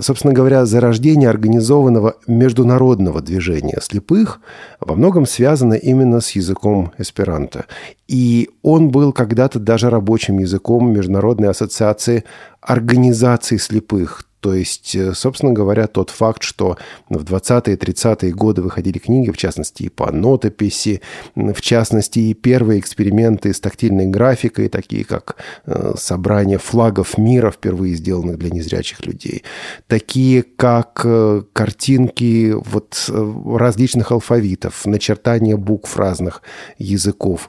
собственно 0.00 0.32
говоря, 0.32 0.66
зарождение 0.66 1.28
организованного 1.28 2.14
международного 2.26 3.20
движения 3.20 3.78
слепых 3.80 4.40
во 4.80 4.94
многом 4.94 5.26
связано 5.26 5.74
именно 5.74 6.20
с 6.20 6.30
языком 6.30 6.92
эсперанто. 6.98 7.66
И 8.08 8.50
он 8.62 8.90
был 8.90 9.12
когда-то 9.12 9.58
даже 9.58 9.90
рабочим 9.90 10.38
языком 10.38 10.92
Международной 10.92 11.48
ассоциации 11.48 12.24
организаций 12.60 13.58
слепых, 13.58 14.24
то 14.44 14.52
есть, 14.52 14.94
э, 14.94 15.14
собственно 15.14 15.54
говоря, 15.54 15.86
тот 15.86 16.10
факт, 16.10 16.42
что 16.42 16.76
в 17.08 17.24
20-е 17.24 17.76
30-е 17.78 18.30
годы 18.34 18.60
выходили 18.60 18.98
книги, 18.98 19.30
в 19.30 19.38
частности, 19.38 19.84
и 19.84 19.88
по 19.88 20.12
нотописи, 20.12 21.00
в 21.34 21.62
частности, 21.62 22.18
и 22.18 22.34
первые 22.34 22.78
эксперименты 22.78 23.54
с 23.54 23.60
тактильной 23.60 24.06
графикой, 24.06 24.68
такие 24.68 25.06
как 25.06 25.36
э, 25.64 25.94
собрание 25.96 26.58
флагов 26.58 27.16
мира, 27.16 27.50
впервые 27.50 27.94
сделанных 27.94 28.36
для 28.36 28.50
незрячих 28.50 29.06
людей, 29.06 29.44
такие 29.86 30.42
как 30.42 31.00
э, 31.04 31.42
картинки 31.54 32.52
вот 32.54 33.10
различных 33.46 34.12
алфавитов, 34.12 34.84
начертание 34.84 35.56
букв 35.56 35.96
разных 35.96 36.42
языков. 36.76 37.48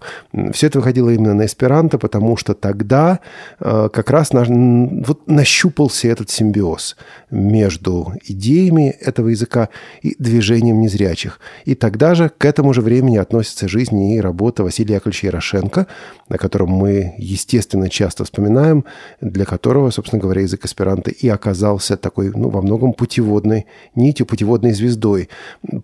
Все 0.54 0.68
это 0.68 0.80
выходило 0.80 1.10
именно 1.10 1.34
на 1.34 1.46
эсперанто, 1.46 1.98
потому 1.98 2.38
что 2.38 2.54
тогда 2.54 3.20
как 3.60 4.10
раз 4.10 4.32
вот 4.32 5.28
нащупался 5.28 6.08
этот 6.08 6.30
симбиоз 6.30 6.85
симбиоз 6.86 6.96
между 7.32 8.14
идеями 8.24 8.90
этого 8.90 9.30
языка 9.30 9.70
и 10.02 10.16
движением 10.20 10.80
незрячих. 10.82 11.40
И 11.66 11.76
тогда 11.76 12.16
же 12.16 12.30
к 12.30 12.46
этому 12.46 12.74
же 12.74 12.82
времени 12.82 13.18
относится 13.18 13.68
жизнь 13.68 14.02
и 14.02 14.22
работа 14.22 14.64
Василия 14.64 14.96
Яковлевича 14.96 15.28
Ярошенко, 15.28 15.88
о 16.30 16.38
котором 16.38 16.70
мы, 16.70 17.16
естественно, 17.18 17.90
часто 17.90 18.24
вспоминаем, 18.24 18.86
для 19.22 19.46
которого, 19.46 19.90
собственно 19.90 20.22
говоря, 20.22 20.42
язык 20.42 20.66
аспиранта 20.66 21.12
и 21.12 21.28
оказался 21.28 21.98
такой, 21.98 22.32
ну, 22.36 22.50
во 22.50 22.62
многом 22.62 22.94
путеводной 22.94 23.66
нитью, 23.96 24.26
путеводной 24.26 24.74
звездой. 24.74 25.30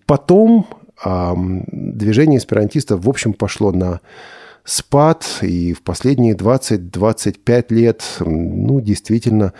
Потом 0.05 0.67
э, 1.03 1.33
движение 1.71 2.37
эсперантистов, 2.37 3.03
в 3.03 3.09
общем, 3.09 3.33
пошло 3.33 3.71
на 3.71 3.99
спад, 4.63 5.25
и 5.41 5.73
в 5.73 5.81
последние 5.81 6.35
20-25 6.35 7.65
лет, 7.69 8.03
ну, 8.19 8.79
действительно, 8.79 9.53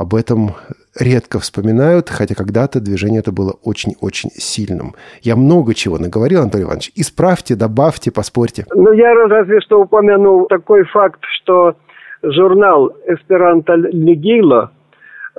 об 0.00 0.14
этом 0.14 0.52
редко 0.98 1.38
вспоминают, 1.40 2.08
хотя 2.08 2.34
когда-то 2.34 2.80
движение 2.80 3.20
это 3.20 3.32
было 3.32 3.52
очень-очень 3.62 4.30
сильным. 4.30 4.94
Я 5.20 5.36
много 5.36 5.74
чего 5.74 5.98
наговорил, 5.98 6.40
Анатолий 6.40 6.64
Иванович. 6.64 6.92
Исправьте, 6.96 7.54
добавьте, 7.54 8.10
поспорьте. 8.10 8.64
Ну, 8.74 8.92
я 8.92 9.12
разве 9.14 9.60
что 9.60 9.82
упомянул 9.82 10.46
такой 10.46 10.84
факт, 10.84 11.20
что 11.42 11.74
журнал 12.22 12.94
«Эсперанто 13.06 13.74
Легило» 13.74 14.70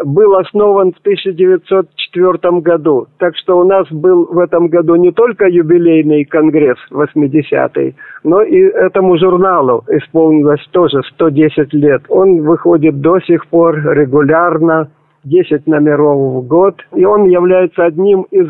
был 0.03 0.35
основан 0.35 0.93
в 0.93 0.99
1904 0.99 2.59
году. 2.59 3.07
Так 3.17 3.35
что 3.37 3.59
у 3.59 3.63
нас 3.63 3.87
был 3.91 4.25
в 4.25 4.39
этом 4.39 4.67
году 4.67 4.95
не 4.95 5.11
только 5.11 5.47
юбилейный 5.47 6.25
конгресс 6.25 6.77
80-й, 6.91 7.95
но 8.23 8.41
и 8.41 8.57
этому 8.59 9.17
журналу 9.17 9.83
исполнилось 9.89 10.65
тоже 10.71 11.01
110 11.13 11.73
лет. 11.73 12.03
Он 12.09 12.41
выходит 12.41 13.01
до 13.01 13.19
сих 13.21 13.47
пор 13.47 13.75
регулярно, 13.93 14.89
10 15.23 15.67
номеров 15.67 16.43
в 16.43 16.47
год, 16.47 16.75
и 16.95 17.05
он 17.05 17.25
является 17.25 17.85
одним 17.85 18.23
из 18.31 18.47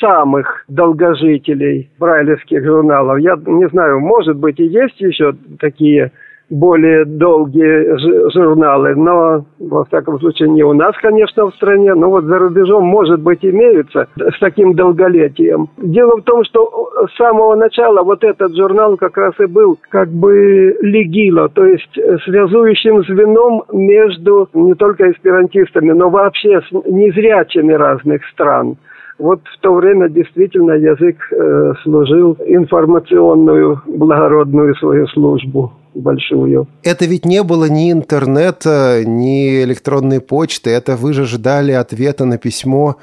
самых 0.00 0.64
долгожителей 0.68 1.90
брайлевских 1.98 2.64
журналов. 2.64 3.18
Я 3.18 3.36
не 3.46 3.68
знаю, 3.68 4.00
может 4.00 4.36
быть 4.36 4.60
и 4.60 4.64
есть 4.64 5.00
еще 5.00 5.34
такие 5.58 6.12
более 6.50 7.04
долгие 7.04 8.30
журналы, 8.32 8.94
но, 8.94 9.44
во 9.58 9.84
всяком 9.84 10.18
случае, 10.18 10.48
не 10.48 10.62
у 10.62 10.72
нас, 10.72 10.94
конечно, 11.00 11.50
в 11.50 11.54
стране, 11.54 11.94
но 11.94 12.08
вот 12.08 12.24
за 12.24 12.38
рубежом, 12.38 12.84
может 12.84 13.20
быть, 13.20 13.44
имеются 13.44 14.08
с 14.16 14.38
таким 14.40 14.74
долголетием. 14.74 15.68
Дело 15.76 16.16
в 16.16 16.22
том, 16.22 16.44
что 16.44 16.90
с 17.06 17.16
самого 17.16 17.54
начала 17.54 18.02
вот 18.02 18.24
этот 18.24 18.56
журнал 18.56 18.96
как 18.96 19.16
раз 19.16 19.34
и 19.40 19.46
был 19.46 19.78
как 19.90 20.08
бы 20.08 20.76
легило, 20.80 21.48
то 21.48 21.64
есть 21.64 21.98
связующим 22.24 23.02
звеном 23.04 23.64
между 23.72 24.48
не 24.54 24.74
только 24.74 25.10
эсперантистами, 25.10 25.92
но 25.92 26.08
вообще 26.08 26.60
незрячими 26.86 27.72
разных 27.72 28.24
стран. 28.28 28.76
Вот 29.18 29.40
в 29.42 29.60
то 29.60 29.74
время 29.74 30.08
действительно 30.08 30.72
язык 30.72 31.16
э, 31.32 31.72
служил 31.82 32.36
информационную 32.46 33.82
благородную 33.86 34.74
свою 34.76 35.06
службу 35.08 35.72
большую. 35.94 36.68
Это 36.84 37.04
ведь 37.06 37.24
не 37.24 37.42
было 37.42 37.68
ни 37.68 37.90
интернета, 37.90 39.02
ни 39.04 39.62
электронной 39.64 40.20
почты. 40.20 40.70
Это 40.70 40.94
вы 40.94 41.12
же 41.12 41.24
ждали 41.24 41.72
ответа 41.72 42.24
на 42.24 42.38
письмо 42.38 42.96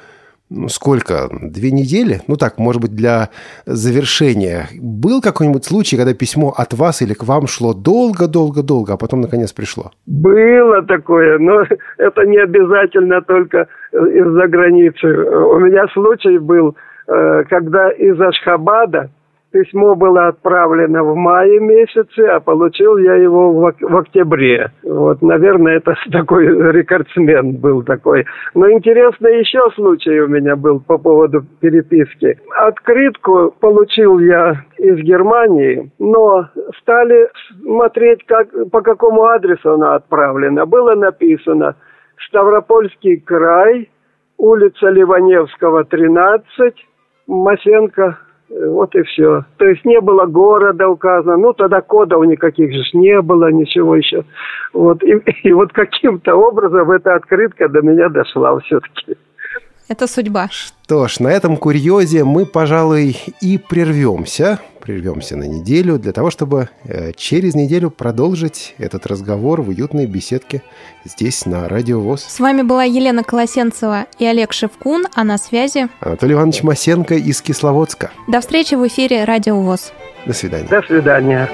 ну, 0.48 0.68
сколько, 0.68 1.28
две 1.32 1.72
недели? 1.72 2.20
Ну 2.28 2.36
так, 2.36 2.58
может 2.58 2.80
быть, 2.80 2.94
для 2.94 3.30
завершения. 3.66 4.68
Был 4.80 5.20
какой-нибудь 5.20 5.64
случай, 5.64 5.96
когда 5.96 6.14
письмо 6.14 6.54
от 6.56 6.72
вас 6.72 7.02
или 7.02 7.14
к 7.14 7.24
вам 7.24 7.48
шло 7.48 7.74
долго-долго-долго, 7.74 8.92
а 8.92 8.96
потом 8.96 9.22
наконец 9.22 9.52
пришло? 9.52 9.90
Было 10.06 10.82
такое, 10.82 11.38
но 11.38 11.64
это 11.98 12.24
не 12.26 12.38
обязательно 12.38 13.22
только 13.22 13.66
из-за 13.96 14.46
границы. 14.48 15.06
У 15.06 15.58
меня 15.58 15.86
случай 15.88 16.38
был, 16.38 16.76
э, 17.08 17.44
когда 17.48 17.90
из 17.90 18.20
Ашхабада 18.20 19.10
Письмо 19.56 19.94
было 19.94 20.28
отправлено 20.28 21.02
в 21.02 21.16
мае 21.16 21.60
месяце, 21.60 22.26
а 22.26 22.40
получил 22.40 22.98
я 22.98 23.14
его 23.14 23.52
в, 23.52 23.96
октябре. 23.96 24.70
Вот, 24.82 25.22
наверное, 25.22 25.76
это 25.76 25.94
такой 26.12 26.46
рекордсмен 26.46 27.56
был 27.56 27.82
такой. 27.82 28.26
Но 28.54 28.70
интересный 28.70 29.38
еще 29.38 29.70
случай 29.74 30.20
у 30.20 30.28
меня 30.28 30.56
был 30.56 30.80
по 30.80 30.98
поводу 30.98 31.42
переписки. 31.60 32.38
Открытку 32.54 33.54
получил 33.60 34.18
я 34.18 34.62
из 34.78 34.98
Германии, 34.98 35.90
но 35.98 36.48
стали 36.82 37.28
смотреть, 37.62 38.26
как, 38.26 38.48
по 38.70 38.82
какому 38.82 39.24
адресу 39.24 39.72
она 39.72 39.94
отправлена. 39.94 40.66
Было 40.66 40.94
написано 40.94 41.76
Ставропольский 42.28 43.18
край, 43.18 43.90
улица 44.36 44.88
Ливаневского, 44.88 45.84
13, 45.84 46.74
Масенко 47.26 48.18
вот 48.48 48.94
и 48.94 49.02
все. 49.02 49.44
То 49.56 49.64
есть 49.66 49.84
не 49.84 50.00
было 50.00 50.26
города 50.26 50.88
указано, 50.88 51.36
ну 51.36 51.52
тогда 51.52 51.80
кодов 51.80 52.24
никаких 52.26 52.72
же 52.72 52.82
не 52.94 53.20
было, 53.20 53.50
ничего 53.50 53.96
еще. 53.96 54.24
Вот 54.72 55.02
и, 55.02 55.12
и 55.42 55.52
вот 55.52 55.72
каким-то 55.72 56.34
образом 56.34 56.90
эта 56.90 57.14
открытка 57.14 57.68
до 57.68 57.82
меня 57.82 58.08
дошла 58.08 58.58
все-таки. 58.60 59.16
Это 59.88 60.08
судьба. 60.08 60.48
Что 60.50 61.06
ж, 61.06 61.20
на 61.20 61.28
этом 61.28 61.56
курьезе 61.56 62.24
мы, 62.24 62.44
пожалуй, 62.44 63.16
и 63.40 63.58
прервемся. 63.58 64.58
Прервемся 64.86 65.36
на 65.36 65.42
неделю 65.48 65.98
для 65.98 66.12
того, 66.12 66.30
чтобы 66.30 66.68
э, 66.84 67.10
через 67.16 67.56
неделю 67.56 67.90
продолжить 67.90 68.76
этот 68.78 69.04
разговор 69.08 69.60
в 69.60 69.70
уютной 69.70 70.06
беседке 70.06 70.62
здесь, 71.04 71.44
на 71.44 71.68
Радио 71.68 71.98
ВОЗ. 71.98 72.22
С 72.28 72.38
вами 72.38 72.62
была 72.62 72.84
Елена 72.84 73.24
Колосенцева 73.24 74.06
и 74.20 74.24
Олег 74.24 74.52
Шевкун, 74.52 75.06
а 75.12 75.24
на 75.24 75.38
связи 75.38 75.88
Анатолий 75.98 76.34
Иванович 76.34 76.62
Масенко 76.62 77.16
из 77.16 77.42
Кисловодска. 77.42 78.12
До 78.28 78.40
встречи 78.40 78.76
в 78.76 78.86
эфире 78.86 79.24
Радио 79.24 79.60
ВОЗ. 79.60 79.92
До 80.24 80.32
свидания. 80.32 80.68
До 80.68 80.80
свидания. 80.82 81.50